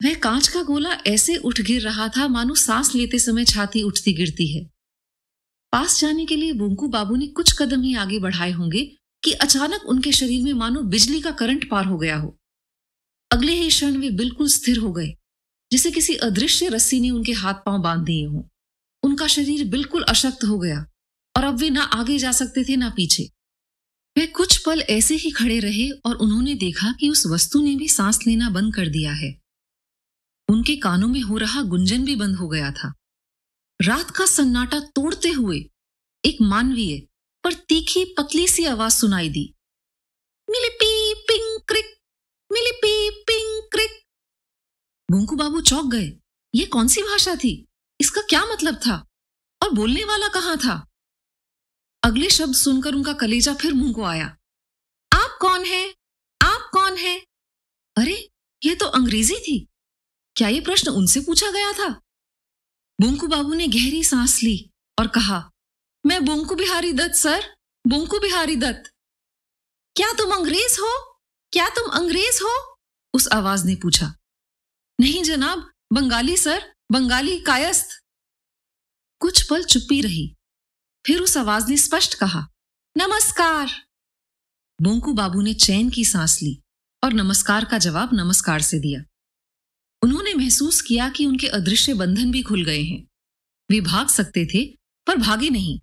वह 0.00 0.14
कांच 0.14 0.48
का 0.48 0.62
गोला 0.62 0.90
ऐसे 1.06 1.36
उठ 1.36 1.60
गिर 1.60 1.82
रहा 1.82 2.08
था, 2.08 2.26
मानो 2.28 2.54
सांस 2.54 2.94
लेते 2.94 3.18
समय 3.18 3.44
छाती 3.44 3.82
उठती 3.82 4.12
गिरती 4.12 4.46
है। 4.48 4.64
पास 5.72 6.00
जाने 6.00 6.24
के 6.26 6.36
लिए 6.36 6.52
बुंकू 6.52 6.88
बाबू 6.88 7.16
ने 7.16 7.26
कुछ 7.26 7.52
कदम 7.58 7.82
ही 7.82 7.94
आगे 7.94 8.18
बढ़ाए 8.18 8.50
होंगे 8.50 8.84
कि 9.22 9.32
अचानक 9.32 9.82
उनके 9.86 10.12
शरीर 10.12 10.42
में 10.42 10.52
मानो 10.52 10.80
बिजली 10.82 11.20
का 11.20 11.30
करंट 11.30 11.68
पार 11.70 11.84
हो 11.84 11.98
गया 11.98 12.16
हो। 12.16 12.36
अगले 13.30 13.52
ही 13.52 13.68
क्षण 13.68 13.96
वे 13.96 14.10
बिल्कुल 14.10 14.48
स्थिर 14.48 14.78
हो 14.78 14.92
गए, 14.92 15.14
जैसे 15.70 15.90
किसी 15.90 16.14
अदृश्य 16.14 16.68
रस्सी 16.68 17.00
ने 17.00 17.10
उनके 17.10 17.32
हाथ 17.32 17.54
पाँव 17.66 17.82
बाँध 17.82 18.04
दिए 18.04 18.24
हों। 18.26 18.42
उनका 19.02 19.26
शरीर 19.26 19.64
बिल्कुल 19.68 20.02
अशक्त 20.02 20.44
हो 20.44 20.58
गया, 20.58 20.84
और 21.34 21.44
अब 21.44 21.58
वे 21.58 21.70
ना 21.70 21.82
आगे 21.82 22.18
जा 22.18 22.32
सकते 22.32 22.64
थे 22.64 22.76
ना 22.76 22.88
पीछे। 22.88 23.28
वे 24.16 24.26
कुछ 24.26 24.56
पल 24.56 24.80
ऐसे 24.80 25.14
ही 25.14 25.30
खड़े 25.30 25.58
रहे 25.60 25.88
और 25.90 26.16
उन्होंने 26.16 26.54
देखा 26.54 26.92
कि 26.92 27.08
उस 27.08 27.26
वस्तु 27.26 27.62
ने 27.62 27.74
भी 27.76 27.88
सांस 27.88 28.18
लेना 28.26 28.50
बंद 28.50 28.74
कर 28.74 28.88
दिया 28.88 29.12
है। 29.12 29.30
उनके 30.60 30.76
कानों 30.76 31.08
में 31.08 31.20
हो 31.20 31.36
रहा 31.36 31.62
गुंजन 31.62 32.04
भी 32.04 32.16
बंद 32.16 32.36
हो 32.36 32.48
गया 32.48 32.70
था। 32.70 32.94
रात 33.82 34.10
का 34.10 34.26
सन्नाटा 34.26 34.80
तोड़ते 34.80 35.28
हुए 35.28 35.70
एक 36.24 36.38
मानवीय, 36.42 37.08
पर 37.44 37.52
तीखी, 37.52 38.04
पतली 38.04 38.48
सी 38.48 38.64
आवाज़ 38.64 38.92
सुनाई 38.92 39.28
दी। 39.28 39.54
मिलिपी 40.50 41.14
पिंग, 41.14 41.60
क्रिक 41.68 42.00
मिलिपी 42.52 43.10
पिंग, 43.10 43.62
क्रिक। 43.62 44.06
भूंकू 45.10 45.36
बाबू 45.36 45.60
चौक 45.60 45.86
गए। 45.86 46.20
ये 46.54 46.66
कौन 46.66 46.88
सी 46.88 47.02
भाषा 47.02 47.34
थी? 47.34 47.68
इसका 48.00 48.20
क्या 48.20 48.44
मतलब 48.44 48.74
था? 48.74 49.08
और 49.62 49.70
बोलने 49.70 50.04
वाला 50.04 50.28
कहाँ 50.28 50.58
था? 50.58 50.88
अगले 52.04 52.30
शब्द 52.30 52.54
सुनकर 52.54 52.94
उनका 52.94 53.12
कलेजा 53.12 53.54
फिर 53.54 53.72
मुँह 53.72 53.92
को 53.92 54.02
आया। 54.02 54.26
आप 55.12 55.38
कौन 55.40 55.64
है? 55.64 55.94
आप 56.42 56.70
कौन 56.72 56.96
है? 56.96 57.26
अरे 57.96 58.30
यह 58.64 58.74
तो 58.74 58.86
अंग्रेज़ी 58.86 59.36
थी। 59.36 59.66
क्या 60.40 60.48
यह 60.48 60.60
प्रश्न 60.60 60.90
उनसे 60.90 61.20
पूछा 61.20 61.50
गया 61.50 61.72
था? 61.72 61.88
बोंकू 63.00 63.26
बाबू 63.26 63.54
ने 63.54 63.68
गहरी 63.68 64.04
सांस 64.04 64.42
ली 64.42 64.70
और 64.98 65.06
कहा, 65.06 65.50
मैं 66.06 66.24
बोंकू 66.24 66.54
बिहारी 66.54 66.92
दत्त, 66.92 67.14
सर। 67.14 67.56
बोंकू 67.86 68.18
बिहारी 68.18 68.56
दत्त। 68.56 68.92
क्या 69.96 70.12
तुम 70.12 70.34
अंग्रेज़ 70.34 70.80
हो? 70.80 71.20
क्या 71.52 71.68
तुम 71.68 71.90
अंग्रेज़ 71.90 72.42
हो? 72.42 72.76
उस 73.14 73.28
आवाज़ 73.32 73.66
ने 73.66 73.74
पूछा। 73.74 74.14
नहीं 75.00 75.22
जनाब, 75.22 75.72
बंगाली, 75.92 76.36
सर। 76.36 76.74
बंगाली 76.92 77.40
कायस्थ। 77.40 77.88
कुछ 79.18 79.50
पल 79.50 79.64
चुप्पी 79.64 80.00
रही। 80.00 80.36
फिर 81.06 81.20
उस 81.20 81.36
आवाज़ 81.36 81.68
ने 81.68 81.76
स्पष्ट 81.76 82.14
कहा, 82.14 82.48
नमस्कार। 82.96 83.68
बोंकू 84.82 85.12
बाबू 85.12 85.40
ने 85.40 85.54
चैन 85.54 85.90
की 85.90 86.04
सांस 86.04 86.42
ली 86.42 86.62
और 87.04 87.12
नमस्कार 87.12 87.64
का 87.64 87.78
जवाब 87.78 88.10
नमस्कार 88.12 88.62
से 88.62 88.78
दिया। 88.78 89.09
महसूस 90.40 90.80
किया 90.80 91.08
कि 91.08 91.26
उनके 91.26 91.46
अदृश्य 91.46 91.94
बंधन 91.94 92.30
भी 92.30 92.42
खुल 92.42 92.64
गए 92.64 92.82
हैं। 92.82 93.06
वे 93.70 93.80
भाग 93.80 94.08
सकते 94.08 94.46
थे, 94.46 94.76
पर 95.06 95.16
भागे 95.16 95.50
नहीं। 95.50 95.80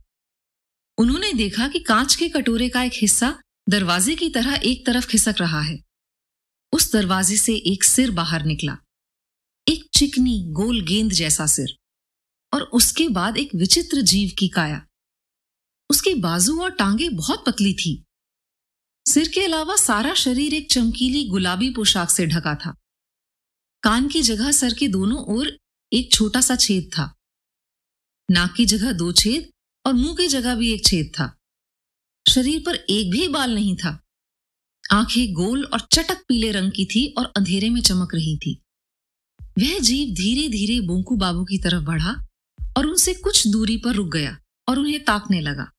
उन्होंने 0.97 1.33
देखा 1.33 1.67
कि 1.67 1.79
कांच 1.79 2.15
के 2.15 2.29
कटोरे 2.29 2.69
का 2.69 2.83
एक 2.83 2.91
हिस्सा 2.95 3.39
दरवाजे 3.69 4.15
की 4.15 4.29
तरह 4.29 4.61
एक 4.63 4.85
तरफ़ 4.85 5.07
खिसक 5.07 5.35
रहा 5.39 5.61
है। 5.61 5.83
उस 6.73 6.93
दरवाजे 6.93 7.37
से 7.37 7.55
एक 7.55 7.83
सिर 7.83 8.11
बाहर 8.11 8.45
निकला। 8.45 8.77
एक 9.67 9.89
चिकनी, 9.93 10.45
गोल 10.47 10.81
गेंद 10.81 11.11
जैसा 11.11 11.47
सिर। 11.47 11.77
और 12.53 12.61
उसके 12.61 13.09
बाद 13.09 13.37
एक 13.37 13.55
विचित्र 13.55 14.01
जीव 14.01 14.31
की 14.39 14.47
काया। 14.47 14.87
उसकी 15.89 16.13
बाजू 16.13 16.61
और 16.61 16.71
टांगे 16.71 17.09
बहुत 17.09 17.43
पतली 17.45 17.73
थी। 17.73 18.03
सिर 19.07 19.27
के 19.27 19.41
अलावा 19.45 19.75
सारा 19.75 20.13
शरीर 20.13 20.53
एक 20.53 20.71
चमकीली 20.71 21.29
गुलाबी 21.29 21.69
पोशाक 21.69 22.09
से 22.09 22.27
ढका 22.27 22.55
था। 22.55 22.75
कान 23.87 24.07
की 24.07 24.21
जगह 24.21 24.51
सर 24.51 24.73
के 24.73 24.87
दोनों 24.87 25.25
ओर 25.25 25.59
एक 25.93 26.11
छोटा 26.11 26.41
सा 26.41 26.55
छेद 26.55 26.89
था। 26.93 27.15
नाक 28.31 28.53
की 28.55 28.65
जगह 28.65 28.91
दो 28.91 29.11
छेद 29.11 29.51
और 29.85 29.93
मुँह 29.93 30.15
की 30.15 30.27
जगह 30.27 30.55
भी 30.55 30.73
एक 30.73 30.85
छेद 30.85 31.11
था। 31.19 31.37
शरीर 32.27 32.63
पर 32.65 32.75
एक 32.75 33.11
भी 33.11 33.27
बाल 33.27 33.55
नहीं 33.55 33.77
था। 33.77 34.03
आँखें 34.91 35.33
गोल 35.33 35.65
और 35.65 35.79
चटक 35.79 36.25
पीले 36.27 36.51
रंग 36.51 36.71
की 36.71 36.85
थी 36.85 37.13
और 37.17 37.25
अंधेरे 37.25 37.69
में 37.69 37.81
चमक 37.81 38.15
रही 38.15 38.37
थी। 38.37 38.61
वह 39.41 39.79
जीव 39.79 40.13
धीरे 40.13 40.49
धीरे 40.49 40.81
बोंकू 40.81 41.15
बाबू 41.15 41.45
की 41.45 41.57
तरफ़ 41.57 41.83
बढ़ा 41.83 42.27
और 42.77 42.85
उनसे 42.85 43.13
कुछ 43.13 43.47
दूरी 43.47 43.77
पर 43.77 43.91
रुक 43.91 44.13
गया 44.13 44.37
और 44.67 44.79
उन्हें 44.79 45.05
ताकने 45.05 45.41
लगा। 45.41 45.71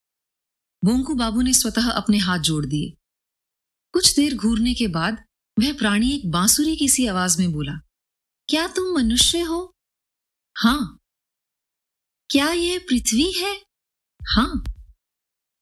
बोंकू 0.84 1.14
बाबू 1.14 1.40
ने 1.40 1.52
स्वतः 1.52 1.90
अपने 1.90 2.18
हाथ 2.18 2.38
जोड़ 2.38 2.66
दिए। 2.66 2.96
कुछ 3.92 4.16
देर 4.16 4.34
घूरने 4.34 4.74
के 4.74 4.88
बाद 4.88 5.24
वह 5.58 5.72
प्राणी 5.72 6.14
एक 6.14 6.30
बांसुरी 6.30 6.76
की 6.76 6.88
सी 6.88 7.06
आवाज़ 7.06 7.38
में 7.38 7.52
बोला 7.52 7.80
क्या 8.48 8.68
तुम 8.68 8.94
मनुष्य 8.94 9.40
हो? 9.40 9.76
हाँ। 10.56 10.98
क्या 12.30 12.52
यह 12.52 12.78
पृथ्वी 12.78 13.32
है? 13.32 13.62
हाँ। 14.20 14.64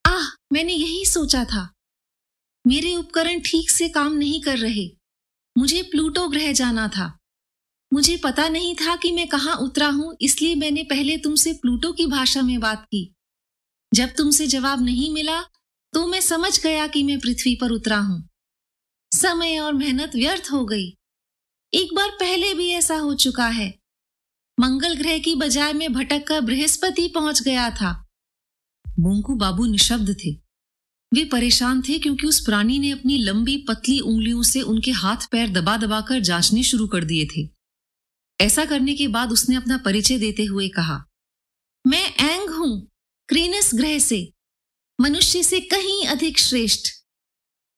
आह, 0.07 0.29
मैंने 0.53 0.73
यही 0.73 1.07
सोचा 1.07 1.45
था। 1.45 1.75
मेरे 2.67 2.97
उपकरण 2.97 3.41
ठीक 3.41 3.71
से 3.71 3.89
काम 3.89 4.13
नहीं 4.13 4.43
कर 4.43 4.59
रहे। 4.59 4.97
मुझे 5.59 5.83
प्लूटो 5.83 6.29
ग्रह 6.29 6.53
जाना 6.53 6.89
था। 6.89 7.19
मुझे 7.93 8.17
पता 8.17 8.49
नहीं 8.49 8.75
था 8.75 8.97
कि 8.97 9.13
मैं 9.13 9.29
कहाँ 9.29 9.57
उतरा 9.57 9.89
हूँ, 9.89 10.17
इसलिए 10.21 10.55
मैंने 10.55 10.83
पहले 10.83 11.17
तुमसे 11.17 11.53
प्लूटो 11.53 11.93
की 11.93 12.07
भाषा 12.07 12.43
में 12.43 12.61
बात 12.61 12.85
की। 12.85 13.15
जब 13.95 14.09
तुमसे 14.09 14.47
जवाब 14.47 14.83
नहीं 14.83 15.13
मिला 15.13 15.43
तो 15.93 16.07
मैं 16.07 16.21
समझ 16.21 16.63
गया 16.63 16.87
कि 16.87 17.03
मैं 17.03 17.21
पृथ्वी 17.21 17.57
पर 17.57 17.71
उतरा 17.71 17.99
हूँ। 17.99 18.29
समय 19.13 19.59
और 19.59 19.73
मेहनत 19.73 20.15
व्यर्थ 20.15 20.49
हो 20.53 20.65
गई। 20.65 20.96
एक 21.77 21.95
बार 21.95 22.11
पहले 22.11 22.55
भी 22.55 22.69
ऐसा 22.69 22.97
हो 22.97 23.15
चुका 23.15 23.47
है। 23.47 23.79
मंगल 24.61 24.95
ग्रह 24.95 25.19
की 25.19 25.35
बजाय 25.35 25.73
में 25.73 25.93
भटक 25.93 26.27
कर 26.27 26.41
बृहस्पति 26.41 27.09
पहुँच 27.09 27.43
गया 27.43 27.71
था। 27.71 27.93
बोंकू 28.99 29.35
बाबू 29.35 29.67
निशब्द 29.67 30.17
थे। 30.25 30.31
वे 31.15 31.25
परेशान 31.25 31.83
थे 31.83 31.99
क्योंकि 31.99 32.27
उस 32.27 32.41
प्राणी 32.41 32.79
ने 32.79 32.91
अपनी 32.91 33.19
लंबी 33.19 33.57
पतली 33.69 34.01
उंगलियों 34.01 34.43
से 34.43 34.63
उनके 34.63 34.91
हाथ 34.91 35.29
पैर 35.31 35.51
दबा 35.51 35.77
दबाकर 35.77 36.21
जांचने 36.21 36.63
शुरू 36.63 36.87
कर 36.87 37.05
दिए 37.05 37.27
थे। 37.27 37.49
ऐसा 38.41 38.65
करने 38.65 38.95
के 38.95 39.09
बाद 39.09 39.33
उसने 39.33 39.57
अपना 39.57 39.79
परिचय 39.79 40.19
देते 40.19 40.45
हुए 40.45 40.69
कहा, 40.69 41.05
मैं 41.87 42.15
एंग 42.21 42.51
हूँ, 42.51 42.91
क्रीनस 43.29 43.71
ग्रह 43.75 43.99
से। 43.99 44.33
मनुष्य 45.01 45.43
से 45.43 45.61
कहीं 45.61 46.07
अधिक 46.07 46.39
श्रेष्ठ। 46.39 46.93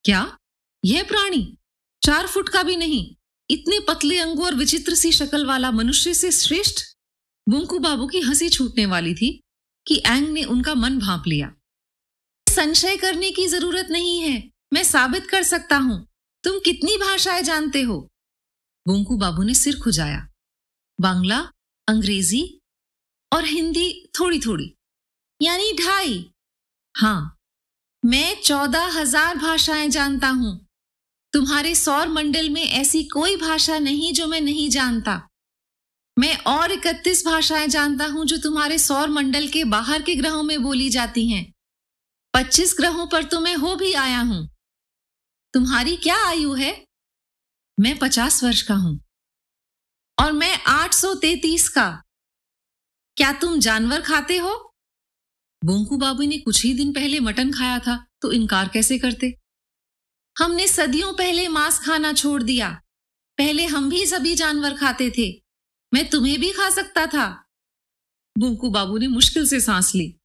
क्या? 0.05 0.39
यह 0.85 1.03
प्राणी? 1.03 1.59
चार 2.03 2.27
फुट 2.27 2.49
का 2.49 2.63
भी 2.63 2.77
नहीं। 2.77 3.15
इतने 3.51 3.79
पतले 3.81 4.19
अंगों 4.19 4.45
और 4.47 4.55
विचित्र 4.55 4.95
सी 4.95 5.13
शक्ल 5.13 5.47
वाला 5.47 5.71
मनुष्य 5.71 6.15
से 6.15 6.31
श्रेष्ठ 6.33 6.85
बुंकू 7.47 7.79
बाबू 7.79 8.07
की 8.07 8.21
हँसी 8.21 8.49
छूटने 8.49 8.87
वाली 8.87 9.15
थी 9.15 9.31
कि 9.87 10.03
एंग 10.07 10.29
ने 10.29 10.43
उनका 10.45 10.75
मन 10.75 10.99
भांप 10.99 11.27
लिया। 11.27 11.53
संशय 12.47 12.97
करने 12.97 13.31
की 13.31 13.47
ज़रूरत 13.47 13.89
नहीं 13.91 14.21
है, 14.21 14.51
मैं 14.73 14.83
साबित 14.85 15.27
कर 15.27 15.43
सकता 15.43 15.77
हूँ। 15.77 16.07
तुम 16.45 16.59
कितनी 16.59 16.97
भाषाएँ 16.97 17.43
जानते 17.43 17.83
हो? 17.83 17.99
बोंकू 18.87 19.17
बाबू 19.17 19.43
ने 19.43 19.55
सिर 19.55 19.79
खुजाया। 19.81 20.27
बांग्ला, 20.99 21.39
अंग्रेज़ी 21.89 22.43
और 23.33 23.45
हिंदी 23.45 23.91
थोड़ी 24.21 24.41
थोड़ी 24.41 24.73
यानी 25.41 25.73
ढाई। 25.73 26.31
हाँ 26.95 27.37
मैं 28.03 28.41
चौदह 28.43 28.87
हज़ार 28.99 29.37
भाषाएँ 29.37 29.89
जानता 29.89 30.29
हूँ। 30.29 30.68
तुम्हारे 31.33 31.75
सौर 31.75 32.09
मंडल 32.09 32.51
में 32.51 32.63
ऐसी 32.63 33.05
कोई 33.05 33.37
भाषा 33.37 33.79
नहीं 33.79 34.13
जो 34.13 34.27
मैं 34.27 34.41
नहीं 34.41 34.71
जानता। 34.71 35.29
मैं 36.19 36.37
और 36.37 36.73
इकतीस 36.73 37.25
भाषाएँ 37.27 37.67
जानता 37.67 38.07
हूँ 38.07 38.25
जो 38.27 38.37
तुम्हारे 38.37 38.79
सौर 38.79 39.09
मंडल 39.09 39.49
के 39.49 39.65
बाहर 39.65 40.03
के 40.03 40.15
ग्रहों 40.15 40.43
में 40.43 40.63
बोली 40.63 40.91
जाती 40.91 41.29
हैं। 41.31 41.53
पच्चीस 42.35 42.75
ग्रहों 42.79 43.07
पर 43.07 43.25
तो 43.25 43.41
मैं 43.41 43.55
हो 43.57 43.77
भी 43.77 43.93
आया 43.93 44.21
हूँ। 44.21 44.49
तुम्हारी 45.55 45.97
क्या 45.97 46.27
आयु 46.27 46.55
है? 46.55 46.85
मैं 47.81 47.99
पचास 47.99 48.45
वर्ष 48.45 48.63
का 48.63 48.75
हूँ। 48.75 49.01
और 50.19 50.33
मैं 50.33 50.63
आठ 50.67 50.95
सौ 50.95 51.15
तैतीस 51.15 51.69
का। 51.69 52.03
क्या 53.17 53.33
तुम 53.33 53.59
जानवर 53.59 54.01
खाते 54.01 54.39
हो? 54.39 54.73
बोंकू 55.65 55.97
बाबू 55.97 56.23
ने 56.23 56.39
कुछ 56.39 56.65
ही 56.65 56.75
दिन 56.75 56.93
पहले 56.93 57.21
मटन 57.21 57.53
खाया 57.53 57.79
था 57.79 58.07
तो 58.23 58.33
इनकार 58.33 58.69
कैसे 58.69 58.99
करते? 58.99 59.35
हमने 60.39 60.69
सदियों 60.69 61.13
पहले 61.13 61.49
मांस 61.49 61.79
खाना 61.79 62.13
छोड़ 62.13 62.43
दिया। 62.43 62.83
पहले 63.39 63.67
हम 63.67 63.91
भी 63.91 64.07
सभी 64.07 64.35
जानवर 64.35 64.75
खाते 64.75 65.11
थे। 65.19 65.43
मैं 65.95 66.11
तुम्हें 66.11 66.41
भी 66.41 66.53
खा 66.53 66.71
सकता 66.71 67.07
था। 67.07 67.45
बोंकू 68.39 68.71
बाबू 68.71 68.99
ने 68.99 69.07
मुश्किल 69.07 69.47
से 69.47 69.61
सांस 69.61 69.95
ली। 69.95 70.21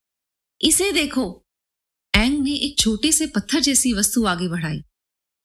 इसे 0.62 0.91
देखो। 0.91 1.46
एंग 2.15 2.43
ने 2.43 2.51
एक 2.51 2.79
छोटे 2.79 3.12
से 3.12 3.27
पत्थर 3.27 3.60
जैसी 3.60 3.93
वस्तु 3.93 4.25
आगे 4.25 4.48
बढ़ाई। 4.48 4.84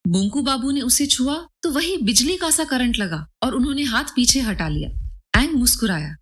बोंकू 0.06 0.42
बाबू 0.42 0.70
ने 0.70 0.80
उसे 0.80 1.06
छुआ 1.06 1.48
तो 1.62 1.70
वही 1.70 1.96
बिजली 1.96 2.37
का 2.37 2.50
सा 2.50 2.64
करंट 2.64 2.96
लगा 2.96 3.26
और 3.42 3.54
उन्होंने 3.54 3.82
हाथ 3.82 4.04
पीछे 4.04 4.40
हटा 4.40 4.68
लिया। 4.68 5.42
एंग 5.42 5.54
मुस्कुराया। 5.54 6.16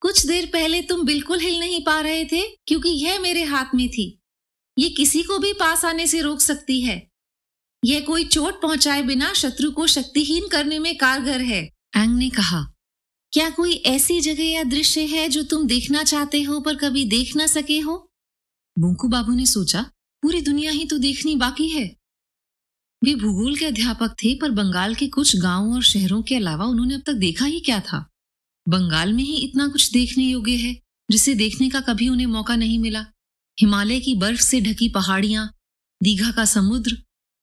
कुछ 0.00 0.26
देर 0.26 0.46
पहले 0.46 0.82
तुम 0.82 1.04
बिल्कुल 1.04 1.40
हिल 1.40 1.60
नहीं 1.60 1.84
पा 1.84 2.00
रहे 2.00 2.24
थे 2.24 2.42
क्योंकि 2.66 2.88
यह 2.88 3.20
मेरे 3.20 3.44
हाथ 3.44 3.74
में 3.74 3.88
थी। 3.88 4.22
ये 4.78 4.90
किसी 4.90 5.22
को 5.22 5.38
भी 5.38 5.52
पास 5.52 5.84
आने 5.84 6.06
से 6.06 6.20
रोक 6.20 6.40
सकती 6.40 6.80
है। 6.80 7.11
यह 7.84 8.00
कोई 8.00 8.24
चोट 8.24 8.60
पहुँचाए 8.62 9.02
बिना 9.02 9.32
शत्रु 9.32 9.70
को 9.70 9.86
शक्तिहीन 9.86 10.48
करने 10.48 10.78
में 10.78 10.96
कारगर 10.96 11.40
है। 11.40 11.62
एंग 11.96 12.16
ने 12.16 12.28
कहा 12.30 12.62
क्या 13.32 13.48
कोई 13.50 13.74
ऐसी 13.86 14.20
जगह 14.20 14.44
या 14.44 14.62
दृश्य 14.62 15.04
है 15.06 15.28
जो 15.28 15.42
तुम 15.42 15.66
देखना 15.66 16.02
चाहते 16.02 16.42
हो 16.42 16.60
पर 16.60 16.76
कभी 16.76 17.04
देख 17.04 17.34
ना 17.36 17.46
सके 17.46 17.78
हो? 17.80 17.96
बुंकू 18.76 19.08
बाबू 19.08 19.32
ने 19.32 19.46
सोचा 19.46 19.82
पूरी 20.22 20.40
दुनिया 20.40 20.70
ही 20.70 20.84
तो 20.84 20.98
देखनी 20.98 21.34
बाकी 21.36 21.68
है। 21.68 21.84
वे 23.02 23.14
भूगोल 23.14 23.56
के 23.56 23.64
अध्यापक 23.64 24.14
थे 24.14 24.34
पर 24.34 24.50
बंगाल 24.50 24.94
के 24.94 25.08
कुछ 25.08 25.36
गाँवों 25.36 25.74
और 25.74 25.82
शहरों 25.82 26.22
के 26.22 26.36
अलावा 26.36 26.64
उन्होंने 26.64 26.94
अब 26.94 27.02
तक 27.06 27.12
देखा 27.12 27.44
ही 27.44 27.60
क्या 27.60 27.80
था। 27.80 28.06
बंगाल 28.66 29.12
में 29.12 29.22
ही 29.24 29.36
इतना 29.36 29.68
कुछ 29.68 29.90
देखने 29.92 30.24
योग्य 30.24 30.56
है 30.56 30.76
जिसे 31.10 31.34
देखने 31.34 31.68
का 31.70 31.80
कभी 31.80 32.08
उन्हें 32.08 32.26
मौका 32.26 32.56
नहीं 32.56 32.78
मिला। 32.78 33.04
हिमालय 33.58 34.00
की 34.00 34.14
बर्फ़ 34.14 34.40
से 34.40 34.60
ढकी 34.60 34.88
पहाड़ियाँ 34.88 35.50
दीघा 36.00 36.30
का 36.30 36.44
समुद्र 36.44 36.96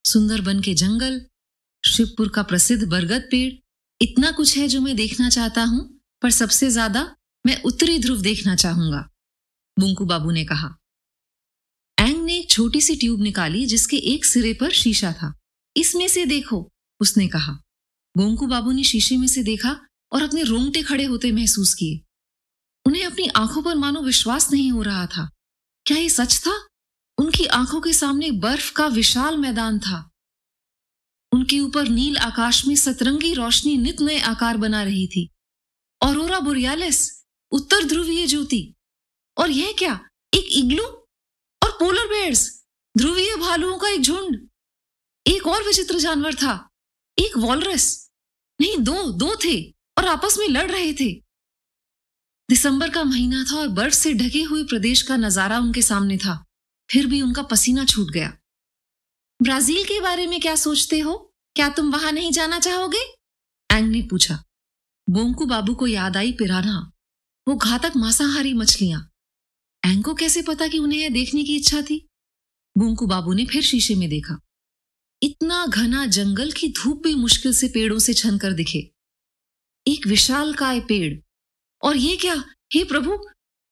सुंदरबन 0.05 0.61
के 0.61 0.73
जंगल, 0.73 1.21
शिवपुर 1.83 2.29
का 2.29 2.43
प्रसिद्ध 2.43 2.83
बरगद 2.87 3.27
पेड़। 3.31 3.51
इतना 4.01 4.31
कुछ 4.31 4.57
है 4.57 4.67
जो 4.67 4.81
मैं 4.81 4.95
देखना 4.95 5.29
चाहता 5.29 5.63
हूँ, 5.63 5.99
पर 6.21 6.31
सबसे 6.31 6.69
ज़्यादा 6.69 7.15
मैं 7.45 7.61
उत्तरी 7.63 7.99
ध्रुव 7.99 8.21
देखना 8.21 8.55
चाहूँगा, 8.55 9.09
बुंकू 9.77 10.05
बाबू 10.05 10.31
ने 10.31 10.45
कहा। 10.45 10.77
एंग 11.99 12.23
ने 12.23 12.37
एक 12.39 12.49
छोटी 12.49 12.81
सी 12.81 12.95
ट्यूब 12.95 13.21
निकाली 13.21 13.65
जिसके 13.65 13.97
एक 13.97 14.25
सिरे 14.25 14.53
पर 14.53 14.71
शीशा 14.71 15.11
था। 15.13 15.33
इसमें 15.75 16.07
से 16.07 16.25
देखो, 16.25 16.71
उसने 17.01 17.27
कहा। 17.27 17.51
बोंकू 18.17 18.47
बाबू 18.47 18.71
ने 18.71 18.83
शीशे 18.83 19.17
में 19.17 19.27
से 19.27 19.43
देखा 19.43 19.79
और 20.11 20.21
अपने 20.21 20.43
रोंगटे 20.43 20.81
खड़े 20.81 21.03
होते 21.03 21.31
महसूस 21.31 21.73
किए। 21.73 22.01
उन्हें 22.85 23.05
अपनी 23.05 23.27
आँखों 23.27 23.61
पर 23.61 23.75
मानो 23.75 24.01
विश्वास 24.01 24.51
नहीं 24.51 24.71
हो 24.71 24.81
रहा 24.81 25.05
था। 25.05 25.29
क्या 25.85 25.97
ये 25.97 26.09
सच 26.09 26.37
था? 26.39 26.68
उनकी 27.19 27.45
आँखों 27.45 27.81
के 27.81 27.93
सामने 27.93 28.31
बर्फ़ 28.31 28.73
का 28.73 28.87
विशाल 28.87 29.37
मैदान 29.37 29.79
था। 29.79 30.11
उनके 31.31 31.59
ऊपर 31.59 31.87
नील 31.87 32.17
आकाश 32.17 32.65
में 32.65 32.75
सतरंगी 32.75 33.33
रोशनी 33.33 33.77
नित 33.77 34.01
नए 34.01 34.19
आकार 34.19 34.57
बना 34.57 34.83
रही 34.83 35.07
थी। 35.07 35.29
औरोरा 36.03 36.39
बोरियालिस, 36.39 37.25
उत्तर 37.51 37.83
ध्रुवीय 37.83 38.27
ज्योति, 38.27 38.75
और 39.37 39.49
यह 39.49 39.75
क्या, 39.77 40.09
एक 40.33 40.45
इग्लू, 40.51 40.83
और 41.63 41.71
पोलर 41.71 42.07
बेयर्स, 42.07 42.63
ध्रुवीय 42.97 43.35
भालुओं 43.35 43.77
का 43.77 43.89
एक 43.89 44.01
झुंड। 44.01 44.49
एक 45.27 45.47
और 45.47 45.63
विचित्र 45.63 45.99
जानवर 45.99 46.35
था, 46.35 46.69
एक 47.19 47.37
वॉलरस। 47.37 48.09
नहीं, 48.61 48.77
दो 48.77 49.11
दो 49.11 49.35
थे, 49.35 49.71
और 49.97 50.05
आपस 50.05 50.37
में 50.37 50.47
लड़ 50.47 50.71
रहे 50.71 50.93
थे। 50.93 51.23
दिसंबर 52.49 52.89
का 52.89 53.03
महीना 53.03 53.43
था 53.43 53.55
और 53.55 53.67
बर्फ़ 53.67 53.93
से 53.93 54.13
ढके 54.13 54.43
हुए 54.43 54.63
प्रदेश 54.63 55.01
का 55.01 55.17
नज़ारा 55.17 55.59
उनके 55.59 55.81
सामने 55.81 56.17
था। 56.17 56.45
फिर 56.91 57.07
भी 57.07 57.21
उनका 57.21 57.43
पसीना 57.43 57.85
छूट 57.85 58.11
गया। 58.11 58.37
ब्राज़ील 59.41 59.83
के 59.83 60.01
बारे 60.01 60.27
में 60.27 60.39
क्या 60.39 60.55
सोचते 60.55 60.99
हो? 60.99 61.33
क्या 61.55 61.69
तुम 61.69 61.91
वहाँ 61.91 62.11
नहीं 62.11 62.31
जाना 62.31 62.59
चाहोगे? 62.59 63.03
एंग 63.71 63.89
ने 63.91 64.01
पूछा। 64.01 64.43
बोंकू 65.09 65.45
बाबू 65.45 65.75
को 65.75 65.87
याद 65.87 66.17
आई 66.17 66.31
पिराना 66.31 66.91
वो 67.47 67.55
घातक 67.55 67.93
मांसाहारी 67.97 68.53
मछलियाँ। 68.53 69.11
एंग 69.85 70.03
को 70.03 70.13
कैसे 70.13 70.41
पता 70.41 70.67
कि 70.67 70.79
उन्हें 70.79 70.99
यह 70.99 71.09
देखने 71.09 71.43
की 71.43 71.55
इच्छा 71.55 71.81
थी? 71.81 72.07
बोंकू 72.77 73.07
बाबू 73.07 73.33
ने 73.33 73.45
फिर 73.45 73.61
शीशे 73.61 73.95
में 73.95 74.09
देखा। 74.09 74.39
इतना 75.23 75.65
घना 75.65 76.05
जंगल 76.05 76.51
की 76.51 76.69
धूप 76.69 77.03
भी 77.03 77.15
मुश्किल 77.15 77.53
से 77.53 77.67
पेड़ों 77.67 77.99
से 77.99 78.13
छन 78.13 78.37
कर 78.37 78.53
दिखे। 78.53 78.91
एक 79.87 80.07
विशाल 80.07 80.53
काय 80.53 80.79
पेड़। 80.79 81.19
और 81.81 81.97
ये 81.97 82.17
क्या? 82.17 82.43
हे 82.73 82.83
प्रभु! 82.83 83.29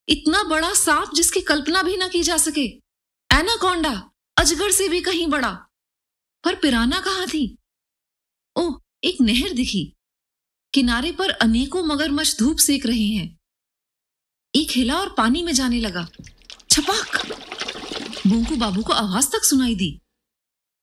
इतना 0.10 0.44
बड़ा 0.44 0.74
सांप 0.74 1.12
जिसकी 1.16 1.42
कल्पना 1.42 1.84
भी 1.84 1.98
ना 1.98 2.08
की 2.08 2.24
जा 2.24 2.38
सके। 2.38 2.87
एनाकोंडा, 3.34 4.12
अजगर 4.38 4.72
से 4.72 4.90
भी 4.90 5.02
कहीं 5.02 5.28
बड़ा। 5.28 5.68
पर 6.44 6.56
पिराना 6.56 7.00
कहाँ 7.00 7.28
थी? 7.28 7.58
ओह, 8.56 8.82
एक 9.04 9.18
नहर 9.22 9.54
दिखी। 9.54 9.94
किनारे 10.74 11.12
पर 11.12 11.30
अनेकों 11.30 11.84
मगरमच्छ 11.84 12.40
धूप 12.40 12.58
सेक 12.58 12.86
रहे 12.86 13.08
हैं। 13.08 13.40
एक 14.56 14.68
हिला 14.72 15.00
और 15.00 15.14
पानी 15.14 15.44
में 15.44 15.54
जाने 15.54 15.80
लगा। 15.80 16.08
छपाक! 16.70 17.26
बोंकू 18.28 18.56
बाबू 18.56 18.84
को 18.84 18.94
आवाज़ 18.94 19.30
तक 19.30 19.44
सुनाई 19.44 19.76
दी। 19.76 20.02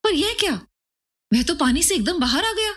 पर 0.05 0.11
यह 0.11 0.37
क्या? 0.41 0.55
वह 1.35 1.43
तो 1.43 1.55
पानी 1.55 1.83
से 1.83 1.95
एकदम 1.95 2.21
बाहर 2.21 2.45
आ 2.45 2.53
गया। 2.53 2.73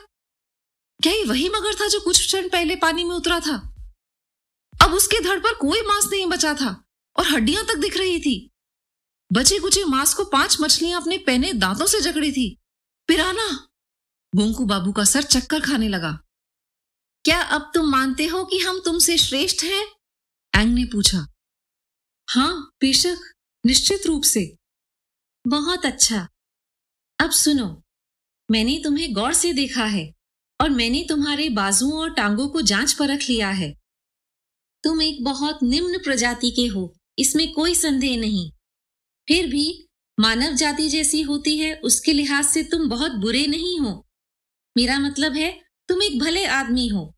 क्या 1.03 1.13
ये 1.13 1.23
वही 1.23 1.49
मगर 1.49 1.75
था 1.75 1.87
जो 1.87 1.99
कुछ 1.99 2.25
क्षण 2.25 2.49
पहले 2.49 2.75
पानी 2.75 3.03
में 3.03 3.15
उतरा 3.15 3.39
था? 3.39 3.75
अब 4.81 4.93
उसके 4.93 5.23
धड़ 5.23 5.39
पर 5.39 5.53
कोई 5.53 5.81
मांस 5.81 6.05
नहीं 6.11 6.25
बचा 6.25 6.53
था 6.53 6.85
और 7.17 7.27
हड्डियाँ 7.27 7.65
तक 7.65 7.75
दिख 7.75 7.97
रही 7.97 8.19
थी। 8.19 8.51
बचे 9.33 9.59
कुचे 9.59 9.83
मांस 9.83 10.13
को 10.13 10.25
पाँच 10.25 10.57
मछलियाँ 10.61 11.01
अपने 11.01 11.17
पहने 11.17 11.53
दांतों 11.53 11.85
से 11.85 12.01
जकड़ी 12.01 12.31
थी। 12.31 12.57
पिराना! 13.07 13.67
बोंकू 14.35 14.65
बाबू 14.65 14.91
का 14.91 15.03
सर 15.03 15.23
चक्कर 15.23 15.59
खाने 15.59 15.87
लगा। 15.87 16.11
क्या 17.25 17.41
अब 17.41 17.71
तुम 17.73 17.89
मानते 17.89 18.25
हो 18.25 18.45
कि 18.45 18.59
हम 18.59 18.81
तुमसे 18.85 19.17
श्रेष्ठ 19.17 19.63
हैं? 19.63 19.85
एंग 20.55 20.73
ने 20.73 20.85
पूछा। 20.85 21.27
हाँ 22.29 22.71
बेशक, 22.81 23.17
निश्चित 23.65 24.05
रूप 24.05 24.23
से। 24.23 24.57
बहुत 25.47 25.85
अच्छा। 25.85 26.27
अब 27.19 27.31
सुनो, 27.31 27.83
मैंने 28.51 28.81
तुम्हें 28.83 29.13
गौर 29.13 29.33
से 29.33 29.53
देखा 29.53 29.85
है 29.85 30.13
और 30.61 30.69
मैंने 30.69 31.05
तुम्हारे 31.09 31.49
बाजुओं 31.49 31.99
और 31.99 32.13
टांगों 32.13 32.47
को 32.47 32.61
जाँच 32.61 32.93
परख 32.93 33.19
लिया 33.29 33.49
है। 33.49 33.73
तुम 34.83 35.01
एक 35.01 35.23
बहुत 35.23 35.59
निम्न 35.63 35.97
प्रजाति 35.97 36.51
के 36.51 36.67
हो, 36.67 36.95
इसमें 37.19 37.53
कोई 37.53 37.75
संदेह 37.75 38.19
नहीं। 38.19 38.51
फिर 39.27 39.47
भी 39.47 39.83
मानव 40.17 40.53
जाति 40.53 40.87
जैसी 40.89 41.21
होती 41.21 41.57
है, 41.57 41.73
उसके 41.75 42.13
लिहाज 42.13 42.45
से 42.45 42.63
तुम 42.63 42.87
बहुत 42.89 43.11
बुरे 43.13 43.45
नहीं 43.47 43.79
हो। 43.79 44.05
मेरा 44.75 44.97
मतलब 44.99 45.33
है, 45.33 45.51
तुम 45.89 46.03
एक 46.03 46.19
भले 46.19 46.45
आदमी 46.45 46.87
हो, 46.87 47.13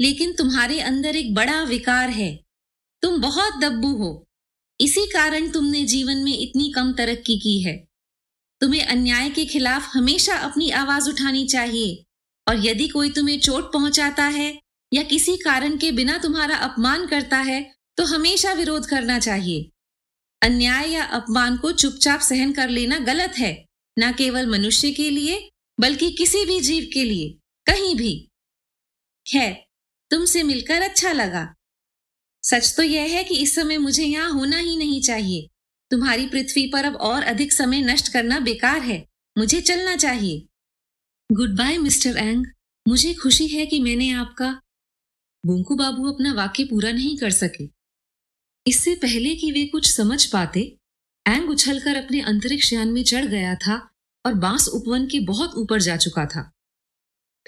लेकिन 0.00 0.32
तुम्हारे 0.32 0.80
अंदर 0.80 1.16
एक 1.16 1.34
बड़ा 1.34 1.62
विकार 1.62 2.10
है। 2.10 2.34
तुम 3.02 3.20
बहुत 3.20 3.60
दब्बू 3.60 3.92
हो। 3.96 4.26
इसी 4.80 5.06
कारण 5.06 5.50
तुमने 5.50 5.84
जीवन 5.84 6.16
में 6.16 6.38
इतनी 6.38 6.70
कम 6.72 6.92
तरक्की 6.92 7.38
की 7.38 7.60
है। 7.62 7.76
तुम्हें 8.60 8.84
अन्याय 8.84 9.30
के 9.30 9.44
खिलाफ 9.46 9.90
हमेशा 9.94 10.36
अपनी 10.40 10.70
आवाज़ 10.72 11.08
उठानी 11.10 11.46
चाहिए, 11.46 12.04
और 12.46 12.66
यदि 12.66 12.88
कोई 12.88 13.10
तुम्हें 13.10 13.38
चोट 13.40 13.72
पहुंचाता 13.72 14.24
है, 14.24 14.58
या 14.92 15.02
किसी 15.04 15.36
कारण 15.36 15.76
के 15.78 15.90
बिना 15.92 16.18
तुम्हारा 16.18 16.56
अपमान 16.58 17.06
करता 17.06 17.38
है 17.38 17.60
तो 17.98 18.04
हमेशा 18.06 18.52
विरोध 18.52 18.86
करना 18.86 19.18
चाहिए। 19.18 19.68
अन्याय 20.42 20.90
या 20.90 21.04
अपमान 21.04 21.56
को 21.56 21.72
चुपचाप 21.72 22.20
सहन 22.20 22.52
कर 22.52 22.68
लेना 22.68 22.98
गलत 22.98 23.34
है, 23.38 23.66
न 23.98 24.12
केवल 24.12 24.46
मनुष्य 24.46 24.90
के 24.90 25.10
लिए, 25.10 25.50
बल्कि 25.80 26.10
किसी 26.10 26.44
भी 26.44 26.60
जीव 26.60 26.90
के 26.94 27.04
लिए, 27.04 27.38
कहीं 27.66 27.94
भी। 27.94 28.30
खैर, 29.26 29.56
तुमसे 30.10 30.42
मिलकर 30.42 30.82
अच्छा 30.82 31.12
लगा। 31.12 31.54
सच 32.42 32.74
तो 32.76 32.82
यह 32.82 33.02
है 33.02 33.24
कि 33.24 33.34
इस 33.34 33.54
समय 33.54 33.78
मुझे 33.78 34.04
यहाँ 34.04 34.30
होना 34.30 34.58
ही 34.58 34.76
नहीं 34.76 35.00
चाहिए। 35.02 35.48
तुम्हारी 35.90 36.26
पृथ्वी 36.26 36.66
पर 36.66 36.84
अब 36.84 36.96
और 36.96 37.22
अधिक 37.22 37.52
समय 37.52 37.80
नष्ट 37.80 38.12
करना 38.12 38.38
बेकार 38.38 38.80
है, 38.80 39.06
मुझे 39.38 39.60
चलना 39.60 39.96
चाहिए। 39.96 40.46
गुड 41.32 41.56
बाय 41.56 41.78
मिस्टर 41.78 42.16
एंग 42.16 42.46
मुझे 42.88 43.14
खुशी 43.14 43.48
है 43.48 43.66
कि 43.66 43.80
मैंने 43.80 44.10
आपका 44.10 44.50
बोंकू 45.46 45.74
बाबू 45.76 46.12
अपना 46.12 46.32
वाक्य 46.32 46.64
पूरा 46.64 46.92
नहीं 46.92 47.16
कर 47.18 47.30
सके। 47.30 47.77
इससे 48.66 48.94
पहले 48.94 49.34
कि 49.34 49.52
वे 49.52 49.66
कुछ 49.66 49.90
समझ 49.90 50.26
पाते 50.26 50.78
एंग 51.28 51.50
उछलकर 51.50 52.04
अपने 52.04 52.20
अंतरिक्ष 52.20 52.72
यान 52.72 52.88
में 52.88 53.04
चढ़ 53.04 53.26
गया 53.26 53.54
था 53.54 53.90
और 54.26 54.34
बाँस 54.34 54.68
उपवन 54.68 55.06
के 55.06 55.20
बहुत 55.20 55.54
ऊपर 55.54 55.80
जा 55.80 55.96
चुका 55.96 56.26
था। 56.26 56.52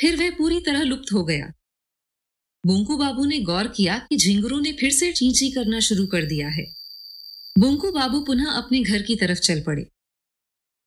फिर 0.01 0.16
वह 0.16 0.31
पूरी 0.31 0.61
तरह 0.61 0.83
लुप्त 0.83 1.12
हो 1.12 1.25
गया। 1.25 1.53
बोंकू 2.66 2.96
बाबू 2.96 3.25
ने 3.25 3.40
गौर 3.40 3.68
किया 3.68 3.99
कि 3.99 4.16
झिंगुरों 4.16 4.61
ने 4.61 4.73
फिर 4.73 4.90
से 4.90 5.12
चींची 5.12 5.51
करना 5.51 5.81
शुरू 5.81 6.07
कर 6.07 6.25
दिया 6.25 6.49
है। 6.49 6.64
बोंकू 7.59 7.92
बाबू 7.92 8.20
पुनः 8.20 8.51
अपने 8.51 8.83
घर 8.83 9.03
की 9.03 9.16
तरफ़ 9.16 9.38
चल 9.38 9.62
पड़े। 9.62 9.87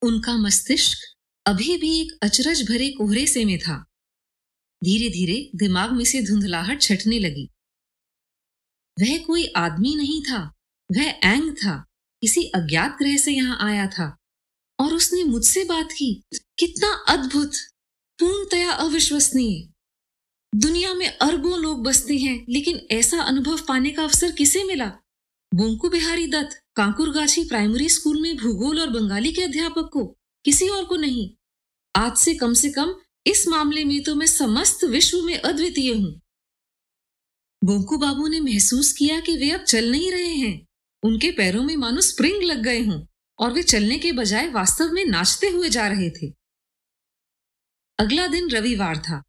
उनका 0.02 0.38
मस्तिष्क 0.38 0.98
अभी 1.46 1.78
भी 1.78 2.02
एक 2.02 2.20
अचरज 2.24 2.70
भरे 2.70 2.90
कोहरे 2.90 3.28
से 3.28 3.46
में 3.46 3.60
था। 3.60 3.86
धीरे 4.84 5.10
धीरे 5.10 5.50
दिमाग 5.56 5.92
में 5.92 6.06
से 6.06 6.22
धुंधलाहट 6.22 6.82
छटने 6.82 7.20
लगी। 7.20 7.53
वह 9.02 9.18
कोई 9.18 9.46
आदमी 9.46 9.96
नहीं 9.96 10.22
था, 10.22 10.52
वह 10.92 11.04
एंग 11.04 11.52
था, 11.52 11.86
किसी 12.22 12.44
अज्ञात 12.44 12.98
ग्रह 12.98 13.18
से 13.18 13.32
यहाँ 13.32 13.58
आया 13.62 13.88
था। 13.88 14.18
और 14.80 14.94
उसने 14.94 15.24
मुझसे 15.24 15.64
बात 15.64 15.92
की, 15.92 16.24
कितना 16.34 17.06
अद्भुत, 17.10 17.52
पूर्णतया 18.20 18.72
अविश्वसनीय। 18.72 19.70
दुनिया 20.56 20.94
में 20.94 21.18
अरबों 21.18 21.60
लोग 21.60 21.84
बसते 21.84 22.18
हैं, 22.18 22.46
लेकिन 22.50 22.88
ऐसा 22.92 23.22
अनुभव 23.22 23.60
पाने 23.68 23.90
का 23.90 24.04
अवसर 24.04 24.32
किसे 24.32 24.64
मिला? 24.64 24.88
बोंकू 25.54 25.90
बिहारी 25.90 26.28
दत्त, 26.28 26.64
कांकुरगाछी 26.76 27.44
प्राइमरी 27.44 27.90
स्कूल 27.90 28.22
में 28.22 28.38
भूगोल 28.38 28.80
और 28.80 28.90
बंगाली 28.90 29.32
के 29.32 29.42
अध्यापक 29.42 29.90
को, 29.94 30.06
किसी 30.46 30.70
और 30.70 30.86
को 30.86 30.96
नहीं। 30.96 31.30
आज 31.96 32.18
से 32.18 32.36
कम 32.36 32.54
से 32.54 32.70
कम 32.70 32.96
इस 33.28 33.48
मामले 33.48 33.84
में 33.84 34.04
तो 34.04 34.16
मैं 34.16 34.28
समस्त 34.28 34.84
विश्व 34.84 35.22
में 35.22 35.40
अद्वितीय 35.40 35.94
हूँ। 35.94 36.22
बोंकू 37.64 37.98
बाबू 37.98 38.28
ने 38.28 38.40
महसूस 38.40 38.94
किया 38.94 39.20
कि 39.20 39.38
वे 39.38 39.52
अब 39.52 39.62
चल 39.62 39.92
नहीं 39.92 40.12
रहे 40.12 40.34
हैं। 40.34 40.68
उनके 41.04 41.32
पैरों 41.32 41.64
में 41.64 41.76
मानो 41.76 42.02
स्प्रिंग 42.02 42.44
लग 42.44 42.64
गए 42.64 42.82
हों 42.84 43.06
और 43.40 43.54
वे 43.54 43.64
चलने 43.64 43.98
के 43.98 44.12
बजाय 44.12 44.50
वास्तव 44.50 44.92
में 44.92 45.06
नाचते 45.06 45.48
हुए 45.48 45.70
जा 45.70 45.88
रहे 45.88 46.10
थे। 46.10 46.34
अगला 48.00 48.28
दिन 48.28 48.50
रविवार 48.50 48.98
था। 48.98 49.24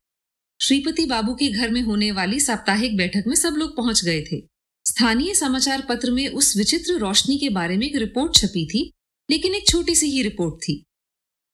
श्रीपति 0.60 1.06
बाबू 1.06 1.34
के 1.34 1.48
घर 1.48 1.70
में 1.70 1.80
होने 1.82 2.12
वाली 2.12 2.40
साप्ताहिक 2.40 2.96
बैठक 2.96 3.24
में 3.26 3.34
सब 3.34 3.54
लोग 3.54 3.76
पहुँच 3.76 4.04
गए 4.04 4.24
थे। 4.32 4.42
स्थानीय 4.84 5.34
समाचार 5.34 5.86
पत्र 5.88 6.10
में 6.10 6.28
उस 6.28 6.56
विचित्र 6.56 6.98
रोशनी 6.98 7.38
के 7.38 7.48
बारे 7.48 7.76
में 7.76 7.86
एक 7.86 7.96
रिपोर्ट 7.96 8.34
छपी 8.34 8.66
थी, 8.66 8.92
लेकिन 9.30 9.54
एक 9.54 9.68
छोटी 9.68 9.94
सी 9.94 10.06
ही 10.06 10.22
रिपोर्ट 10.22 10.54
थी। 10.54 10.84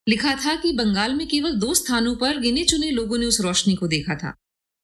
लिखा 0.08 0.34
था 0.34 0.56
कि 0.56 0.72
बंगाल 0.72 1.14
में 1.14 1.28
केवल 1.28 1.52
दो 1.52 1.74
स्थानों 1.74 2.16
पर 2.16 2.38
गिने 2.38 2.64
चुने 2.64 2.90
लोगों 2.90 3.18
ने 3.18 3.26
उस 3.26 3.40
रोशनी 3.40 3.74
को 3.74 3.86
देखा 3.86 4.14
था। 4.14 4.36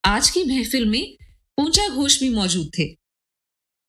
आज 0.04 0.30
की 0.30 0.44
महफिल 0.44 0.86
में 0.86 1.16
ऊँचा 1.58 1.88
घोष 1.88 2.18
भी 2.20 2.28
मौजूद 2.30 2.70
थे। 2.78 2.86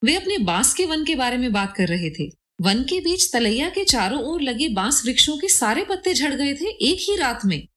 वे 0.01 0.15
अपने 0.15 0.38
बाँस 0.38 0.73
के 0.73 0.86
वन 0.86 1.03
के 1.06 1.15
बारे 1.15 1.38
में 1.38 1.51
बात 1.53 1.73
कर 1.77 1.88
रहे 1.88 2.10
थे। 2.10 2.30
वन 2.62 2.84
के 2.84 2.99
बीच 2.99 3.32
तलैया 3.34 3.69
के 3.69 3.84
चारों 3.86 4.21
ओर 4.23 4.41
लगे 4.41 4.67
बाँस 4.73 5.01
वृक्षों 5.06 5.38
के 5.38 5.49
सारे 5.49 5.84
पत्ते 5.86 6.13
झड़ 6.13 6.34
गए 6.34 6.53
थे 6.53 6.69
एक 6.89 6.99
ही 7.01 7.15
रात 7.15 7.45
में। 7.45 7.67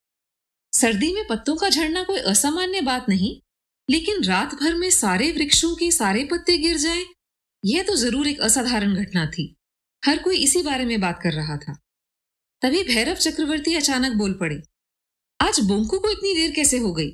सर्दी 0.72 1.12
में 1.14 1.26
पत्तों 1.28 1.56
का 1.56 1.68
झड़ना 1.68 2.02
कोई 2.02 2.18
असामान्य 2.30 2.80
बात 2.80 3.08
नहीं 3.08 3.38
लेकिन 3.88 4.22
रात 4.24 4.54
भर 4.54 4.74
में 4.74 4.90
सारे 4.90 5.30
वृक्षों 5.32 5.74
के 5.76 5.90
सारे 5.90 6.24
पत्ते 6.24 6.56
गिर 6.58 6.76
जाएँ, 6.76 7.04
यह 7.64 7.82
तो 7.82 7.94
ज़रूर 7.96 8.28
एक 8.28 8.40
असाधारण 8.40 8.94
घटना 8.94 9.24
थी। 9.26 9.54
हर 10.02 10.18
कोई 10.18 10.36
इसी 10.36 10.62
बारे 10.62 10.84
में 10.84 11.00
बात 11.00 11.18
कर 11.22 11.32
रहा 11.32 11.56
था। 11.56 11.76
तभी 12.62 12.82
भैरव 12.84 13.14
चक्रवर्ती 13.16 13.74
अचानक 13.74 14.12
बोल 14.12 14.32
पड़े 14.32 14.60
आज 15.40 15.60
बोंकू 15.60 15.98
को 15.98 16.10
इतनी 16.10 16.34
देर 16.34 16.50
कैसे 16.50 16.78
हो 16.78 16.92
गई? 16.92 17.10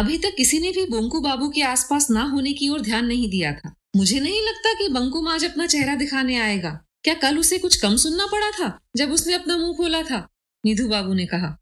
अभी 0.00 0.16
तक 0.18 0.34
किसी 0.36 0.58
ने 0.58 0.70
भी 0.72 0.84
बोंकू 0.86 1.20
बाबू 1.20 1.48
के 1.50 1.62
आसपास 1.62 2.10
ना 2.10 2.22
होने 2.24 2.52
की 2.52 2.68
ओर 2.68 2.80
ध्यान 2.80 3.06
नहीं 3.06 3.28
दिया 3.30 3.52
था। 3.52 3.74
मुझे 3.96 4.20
नहीं 4.20 4.40
लगता 4.42 4.72
कि 4.74 4.88
बंकुम 4.88 5.28
आज 5.28 5.44
अपना 5.44 5.66
चेहरा 5.66 5.94
दिखाने 5.94 6.36
आएगा। 6.36 6.70
क्या 7.04 7.14
कल 7.14 7.38
उसे 7.38 7.58
कुछ 7.58 7.76
कम 7.76 7.96
सुनना 7.96 8.26
पड़ा 8.26 8.50
था, 8.50 8.68
जब 8.96 9.12
उसने 9.12 9.34
अपना 9.34 9.56
मुँह 9.56 9.76
खोला 9.76 10.02
था? 10.02 10.26
निधु 10.64 10.88
बाबू 10.88 11.14
ने 11.14 11.26
कहा। 11.26 11.56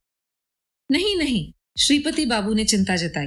नहीं 0.90 1.16
नहीं, 1.16 1.52
श्रीपति 1.78 2.26
बाबू 2.26 2.54
ने 2.54 2.64
चिंता 2.64 2.96
जताई। 2.96 3.26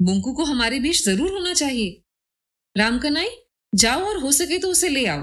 बोंकू 0.00 0.32
को 0.32 0.44
हमारे 0.44 0.80
बीच 0.80 1.04
ज़रूर 1.04 1.30
होना 1.32 1.52
चाहिए। 1.54 2.00
रामकनाई 2.76 3.28
जाओ 3.72 4.00
और 4.00 4.18
हो 4.18 4.32
सके 4.32 4.58
तो 4.58 4.70
उसे 4.70 4.88
ले 4.88 5.04
आओ। 5.06 5.22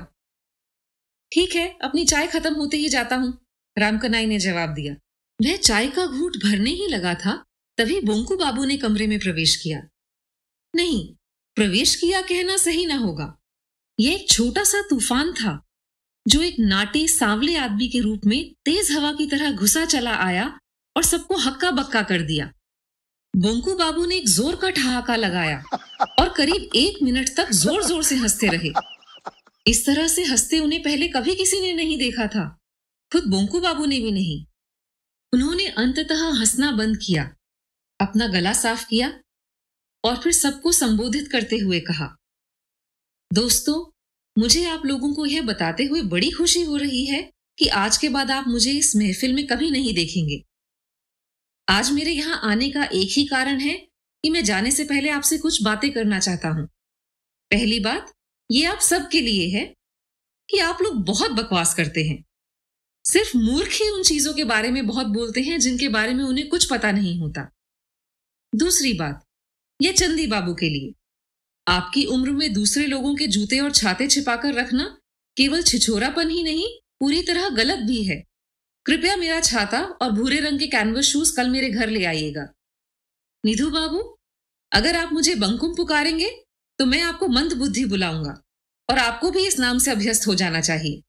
ठीक 1.32 1.56
है, 1.56 1.67
अपनी 1.82 2.06
चाय 2.06 2.28
खत्म 2.28 2.54
होते 2.54 2.78
ही 2.78 2.89
जाता 2.89 3.15
हूँ 3.15 3.34
रामकनाई 3.78 4.26
ने 4.26 4.39
जवाब 4.39 4.74
दिया। 4.74 4.95
वह 5.39 5.58
चाय 5.58 5.88
का 5.88 6.06
घूट 6.06 6.38
भरने 6.43 6.71
ही 6.71 6.88
लगा 6.88 7.13
था 7.15 7.43
तभी 7.77 7.99
बोंकू 8.01 8.35
बाबू 8.35 8.65
ने 8.65 8.77
कमरे 8.77 9.07
में 9.07 9.19
प्रवेश 9.19 9.55
किया। 9.55 9.81
नहीं, 10.73 11.15
प्रवेश 11.57 11.95
किया 11.95 12.21
कहना 12.21 12.57
सही 12.57 12.85
ना 12.85 12.95
होगा। 12.95 13.35
यह 13.99 14.13
एक 14.13 14.29
छोटा 14.29 14.63
सा 14.63 14.81
तूफ़ान 14.81 15.31
था, 15.33 15.59
जो 16.25 16.41
एक 16.41 16.55
नाटे 16.59 17.07
सांवले 17.07 17.55
आदमी 17.55 17.88
के 17.88 17.99
रूप 17.99 18.25
में 18.25 18.53
तेज 18.65 18.91
हवा 18.91 19.11
की 19.13 19.27
तरह 19.27 19.51
घुसा 19.51 19.85
चला 19.85 20.15
आया 20.17 20.47
और 20.95 21.03
सबको 21.03 21.38
हक्का 21.38 21.71
बक्का 21.71 22.01
कर 22.01 22.21
दिया। 22.21 22.51
बोंकू 23.33 23.75
बाबू 23.75 24.05
ने 24.05 24.17
एक 24.17 24.27
ज़ोर 24.29 24.55
का 24.55 24.69
ठहाका 24.69 25.15
लगाया 25.15 25.63
और 26.19 26.29
करीब 26.29 26.69
एक 26.75 27.01
मिनट 27.03 27.29
तक 27.38 27.51
ज़ोर 27.53 27.83
ज़ोर 27.83 28.03
से 28.03 28.15
हँसते 28.15 28.47
रहे। 28.47 28.71
इस 29.65 29.85
तरह 29.85 30.07
से 30.07 30.23
हँसते 30.23 30.59
उन्हें 30.59 30.81
पहले 30.83 31.07
कभी 31.07 31.35
किसी 31.35 31.59
ने 31.59 31.73
नहीं 31.73 31.97
देखा 31.97 32.27
था, 32.27 32.45
खुद 33.11 33.27
बोंकू 33.27 33.59
बाबू 33.59 33.85
ने 33.85 33.99
भी 33.99 34.11
नहीं। 34.11 34.45
उन्होंने 35.33 35.67
अंततः 35.67 36.23
हंसना 36.39 36.71
बंद 36.71 36.97
किया। 36.97 37.31
अपना 37.99 38.27
गला 38.27 38.53
साफ़ 38.53 38.86
किया 38.86 39.19
और 40.03 40.15
फिर 40.15 40.34
सबको 40.34 40.71
संबोधित 40.71 41.27
करते 41.31 41.58
हुए 41.58 41.79
कहा, 41.79 42.15
दोस्तों, 43.31 43.91
मुझे 44.38 44.65
आप 44.65 44.86
लोगों 44.86 45.13
को 45.13 45.25
यह 45.25 45.41
बताते 45.41 45.84
हुए 45.84 46.01
बड़ी 46.01 46.31
खुशी 46.31 46.62
हो 46.62 46.75
रही 46.75 47.05
है 47.05 47.21
कि 47.58 47.67
आज 47.67 47.97
के 47.97 48.10
बाद 48.10 48.31
आप 48.31 48.47
मुझे 48.47 48.71
इस 48.71 48.95
महफिल 48.95 49.34
में 49.34 49.45
कभी 49.47 49.71
नहीं 49.71 49.93
देखेंगे। 49.93 50.41
आज 51.67 51.91
मेरे 51.91 52.12
यहाँ 52.12 52.39
आने 52.43 52.69
का 52.69 52.84
एक 52.84 53.10
ही 53.12 53.25
कारण 53.25 53.60
है 53.60 53.73
कि 54.23 54.29
मैं 54.29 54.43
जाने 54.43 54.71
से 54.71 54.84
पहले 54.84 55.10
आपसे 55.10 55.38
कुछ 55.38 55.62
बातें 55.63 55.91
करना 55.91 56.19
चाहता 56.19 56.49
हूँ। 56.49 56.65
पहली 57.51 57.79
बात, 57.79 58.12
ये 58.49 58.65
आप 58.65 58.79
सबके 58.79 59.21
लिए 59.21 59.47
है 59.49 59.65
कि 60.49 60.60
आप 60.60 60.81
लोग 60.81 61.03
बहुत 61.05 61.31
बकवास 61.31 61.73
करते 61.73 62.03
हैं। 62.03 62.23
सिर्फ़ 63.05 63.38
मूर्ख 63.38 63.71
ही 63.71 63.89
उन 63.89 64.03
चीज़ों 64.03 64.34
के 64.34 64.43
बारे 64.43 64.71
में 64.71 64.86
बहुत 64.88 65.08
बोलते 65.08 65.41
हैं 65.41 65.60
जिनके 65.60 65.89
बारे 65.89 66.13
में 66.13 66.23
उन्हें 66.23 66.47
कुछ 66.49 66.69
पता 66.69 66.91
नहीं 66.91 67.19
होता। 67.19 67.49
दूसरी 68.56 68.94
बात 68.94 69.24
यह 69.80 69.91
चंदी 69.91 70.28
बाबू 70.28 70.54
के 70.54 70.70
लिए। 70.70 70.94
आपकी 71.68 72.04
उम्र 72.06 72.32
में 72.32 72.54
दूसरे 72.54 72.86
लोगों 72.88 73.15
के 73.15 73.28
जूते 73.28 73.60
और 73.60 73.72
छाते 73.72 74.08
छिपाकर 74.08 74.54
रखना 74.54 74.84
केवल 75.38 75.63
छिछोरापन 75.63 76.30
ही 76.30 76.44
नहीं, 76.44 76.68
पूरी 77.00 77.22
तरह 77.22 77.50
गलत 77.50 77.80
भी 77.80 78.04
है। 78.04 78.24
कृपया 78.86 79.15
मेरा 79.15 79.39
छाता 79.41 79.82
और 79.82 80.12
भूरे 80.12 80.39
रंग 80.39 80.60
के 80.60 80.68
कैनवस 80.68 81.06
शूज़ 81.06 81.36
कल 81.38 81.50
मेरे 81.50 81.70
घर 81.70 81.89
ले 81.89 82.04
आइएगा। 82.06 82.48
निधु 83.44 83.70
बाबू, 83.70 84.00
अगर 84.72 84.96
आप 84.96 85.13
मुझे 85.13 85.36
बंकुम 85.36 85.76
पुकारेंगे 85.76 86.30
तो 86.80 86.86
मैं 86.86 87.02
आपको 87.02 87.28
मंद 87.28 87.54
बुद्धि 87.54 87.86
बुलाऊँगा 87.86 88.41
और 88.89 88.98
आपको 88.98 89.32
भी 89.32 89.46
इस 89.48 89.60
नाम 89.60 89.78
से 89.78 89.91
अभ्यस्त 89.91 90.28
हो 90.28 90.36
जाना 90.36 90.62
चाहिए। 90.62 91.02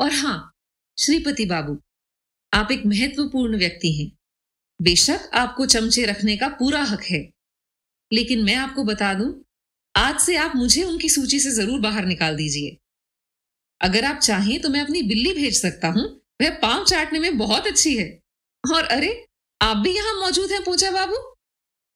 और 0.00 0.12
हाँ 0.12 0.52
श्रीपति 0.98 1.46
बाबू, 1.46 1.82
आप 2.52 2.72
एक 2.72 2.86
महत्वपूर्ण 2.86 3.58
व्यक्ति 3.58 3.92
हैं। 3.92 4.17
बेशक 4.80 5.30
आपको 5.34 5.66
चमचे 5.66 6.04
रखने 6.06 6.36
का 6.36 6.48
पूरा 6.48 6.82
हक 6.82 7.02
है। 7.02 7.20
लेकिन 8.10 8.44
मैं 8.44 8.54
आपको 8.54 8.84
बता 8.84 9.12
दूँ, 9.14 9.32
आज 9.94 10.20
से 10.20 10.36
आप 10.36 10.52
मुझे 10.56 10.82
उनकी 10.82 11.08
सूची 11.08 11.40
से 11.40 11.50
ज़रूर 11.50 11.80
बाहर 11.80 12.04
निकाल 12.04 12.36
दीजिए। 12.36 12.76
अगर 13.80 14.04
आप 14.04 14.18
चाहें 14.18 14.60
तो 14.60 14.68
मैं 14.68 14.80
अपनी 14.80 15.02
बिल्ली 15.02 15.32
भेज 15.32 15.60
सकता 15.60 15.88
हूँ, 15.88 16.04
वह 16.42 16.58
पाँव 16.62 16.84
चाटने 16.84 17.18
में 17.18 17.38
बहुत 17.38 17.66
अच्छी 17.66 17.96
है। 17.96 18.08
और 18.64 18.84
अरे, 18.84 19.26
आप 19.60 19.76
भी 19.76 19.94
यहाँ 19.96 20.14
मौजूद 20.20 20.52
हैं 20.52 20.62
पूजा 20.64 20.90
बाबू। 20.90 21.16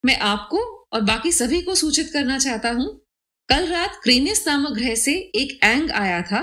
मैं 0.05 0.18
आपको 0.18 0.59
और 0.92 1.01
बाकी 1.01 1.33
सभी 1.33 1.61
को 1.62 1.75
सूचित 1.75 2.11
करना 2.12 2.38
चाहता 2.38 2.71
हूँ, 2.71 2.87
कल 3.49 3.66
रात 3.66 4.01
क्रेनिस 4.03 4.47
नामक 4.47 4.73
ग्रह 4.73 4.95
से 4.95 5.12
एक 5.35 5.59
एंग 5.64 5.90
आया 5.90 6.21
था 6.23 6.40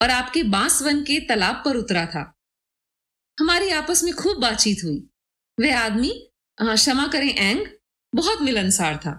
और 0.00 0.10
आपके 0.10 0.42
बांसवन 0.42 1.02
के 1.02 1.18
तालाब 1.20 1.62
पर 1.64 1.76
उतरा 1.76 2.06
था। 2.06 2.32
हमारी 3.38 3.70
आपस 3.72 4.02
में 4.04 4.12
खूब 4.14 4.40
बातचीत 4.40 4.84
हुई। 4.84 5.06
वह 5.58 5.78
आदमी 5.78 6.10
क्षमा 6.58 7.06
करें, 7.06 7.34
एंग, 7.34 7.66
बहुत 8.12 8.42
मिलनसार 8.42 8.96
था। 8.96 9.12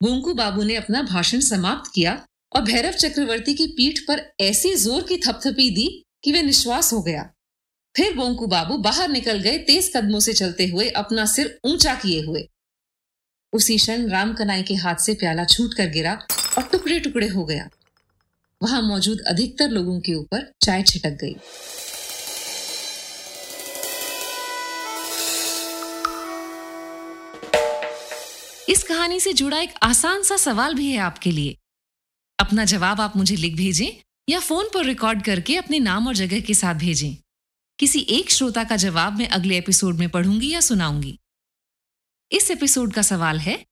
गोंकू 0.00 0.34
बाबू 0.34 0.62
ने 0.62 0.74
अपना 0.76 1.02
भाषण 1.04 1.40
समाप्त 1.40 1.90
किया 1.94 2.12
और 2.52 2.62
भैरव 2.62 2.92
चक्रवर्ती 2.94 3.54
की 3.54 3.66
पीठ 3.68 3.98
पर 4.08 4.22
ऐसी 4.40 4.74
ज़ोर 4.76 5.02
की 5.02 5.16
थपथपी 5.18 5.70
दी 5.70 5.86
कि 6.24 6.32
वह 6.32 6.42
निश्वास 6.42 6.92
हो 6.92 7.02
गया। 7.02 7.22
फिर 7.94 8.14
गोंकू 8.16 8.46
बाबू 8.46 8.76
बाहर 8.78 9.08
निकल 9.08 9.38
गए, 9.38 9.58
तेज 9.58 9.90
कदमों 9.96 10.20
से 10.20 10.32
चलते 10.32 10.66
हुए 10.66 10.88
अपना 10.96 11.24
सिर 11.26 11.58
ऊँचा 11.64 11.94
किए 11.94 12.20
हुए। 12.22 12.48
उसी 13.52 13.76
क्षण 13.76 14.08
राम 14.08 14.34
कनाई 14.34 14.62
के 14.62 14.74
हाथ 14.74 14.96
से 14.96 15.14
प्याला 15.14 15.44
छूट 15.44 15.74
कर 15.74 15.88
गिरा 15.88 16.14
और 16.58 16.62
टुकड़े 16.62 16.98
टुकड़े 17.00 17.28
हो 17.28 17.44
गया। 17.44 17.68
वहाँ 18.60 18.80
मौजूद 18.82 19.20
अधिकतर 19.26 19.68
लोगों 19.68 20.00
के 20.00 20.14
ऊपर 20.14 20.52
चाय 20.62 20.82
छिटक 20.82 21.18
गई। 21.20 21.36
इस 28.68 28.82
कहानी 28.82 29.20
से 29.20 29.32
जुड़ा 29.32 29.58
एक 29.60 29.74
आसान 29.82 30.22
सा 30.22 30.36
सवाल 30.36 30.74
भी 30.74 30.90
है 30.90 30.98
आपके 30.98 31.30
लिए। 31.30 31.56
अपना 32.38 32.64
जवाब 32.64 33.00
आप 33.00 33.16
मुझे 33.16 33.36
लिख 33.36 33.54
भेजें 33.56 33.90
या 34.28 34.40
फ़ोन 34.40 34.68
पर 34.74 34.84
रिकॉर्ड 34.84 35.24
करके 35.24 35.56
अपने 35.56 35.78
नाम 35.78 36.08
और 36.08 36.14
जगह 36.14 36.40
के 36.40 36.54
साथ 36.54 36.74
भेजें। 36.74 37.16
किसी 37.78 38.00
एक 38.10 38.30
श्रोता 38.30 38.64
का 38.64 38.76
जवाब 38.76 39.18
मैं 39.18 39.28
अगले 39.28 39.58
एपिसोड 39.58 39.96
में 39.96 40.08
पढ़ूँगी 40.08 40.50
या 40.50 40.60
सुनाऊँगी। 40.60 41.18
इस 42.32 42.50
एपिसोड 42.50 42.92
का 42.92 43.02
सवाल 43.02 43.38
है, 43.38 43.64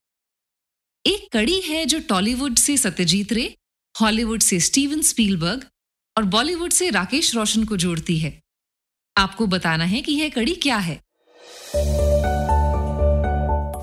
एक 1.06 1.28
कड़ी 1.32 1.61
है 1.61 1.85
जो 1.87 2.00
टॉलीवुड 2.00 2.56
से 2.56 2.76
सत्यजीत 2.76 3.32
रे 3.32 3.54
हॉलीवुड 3.94 4.40
से 4.40 4.61
स्टीवन 4.61 5.02
स्पीलबर्ग 5.02 5.66
और 6.16 6.24
बॉलीवुड 6.24 6.72
से 6.72 6.90
राकेश 6.90 7.35
रोशन 7.35 7.64
को 7.64 7.76
जोड़ती 7.76 8.18
है। 8.18 8.40
आपको 9.16 9.46
बताना 9.46 9.85
है 9.85 10.00
कि 10.00 10.12
यह 10.12 10.28
कड़ी 10.28 10.54
क्या 10.54 10.76
है। 10.76 11.00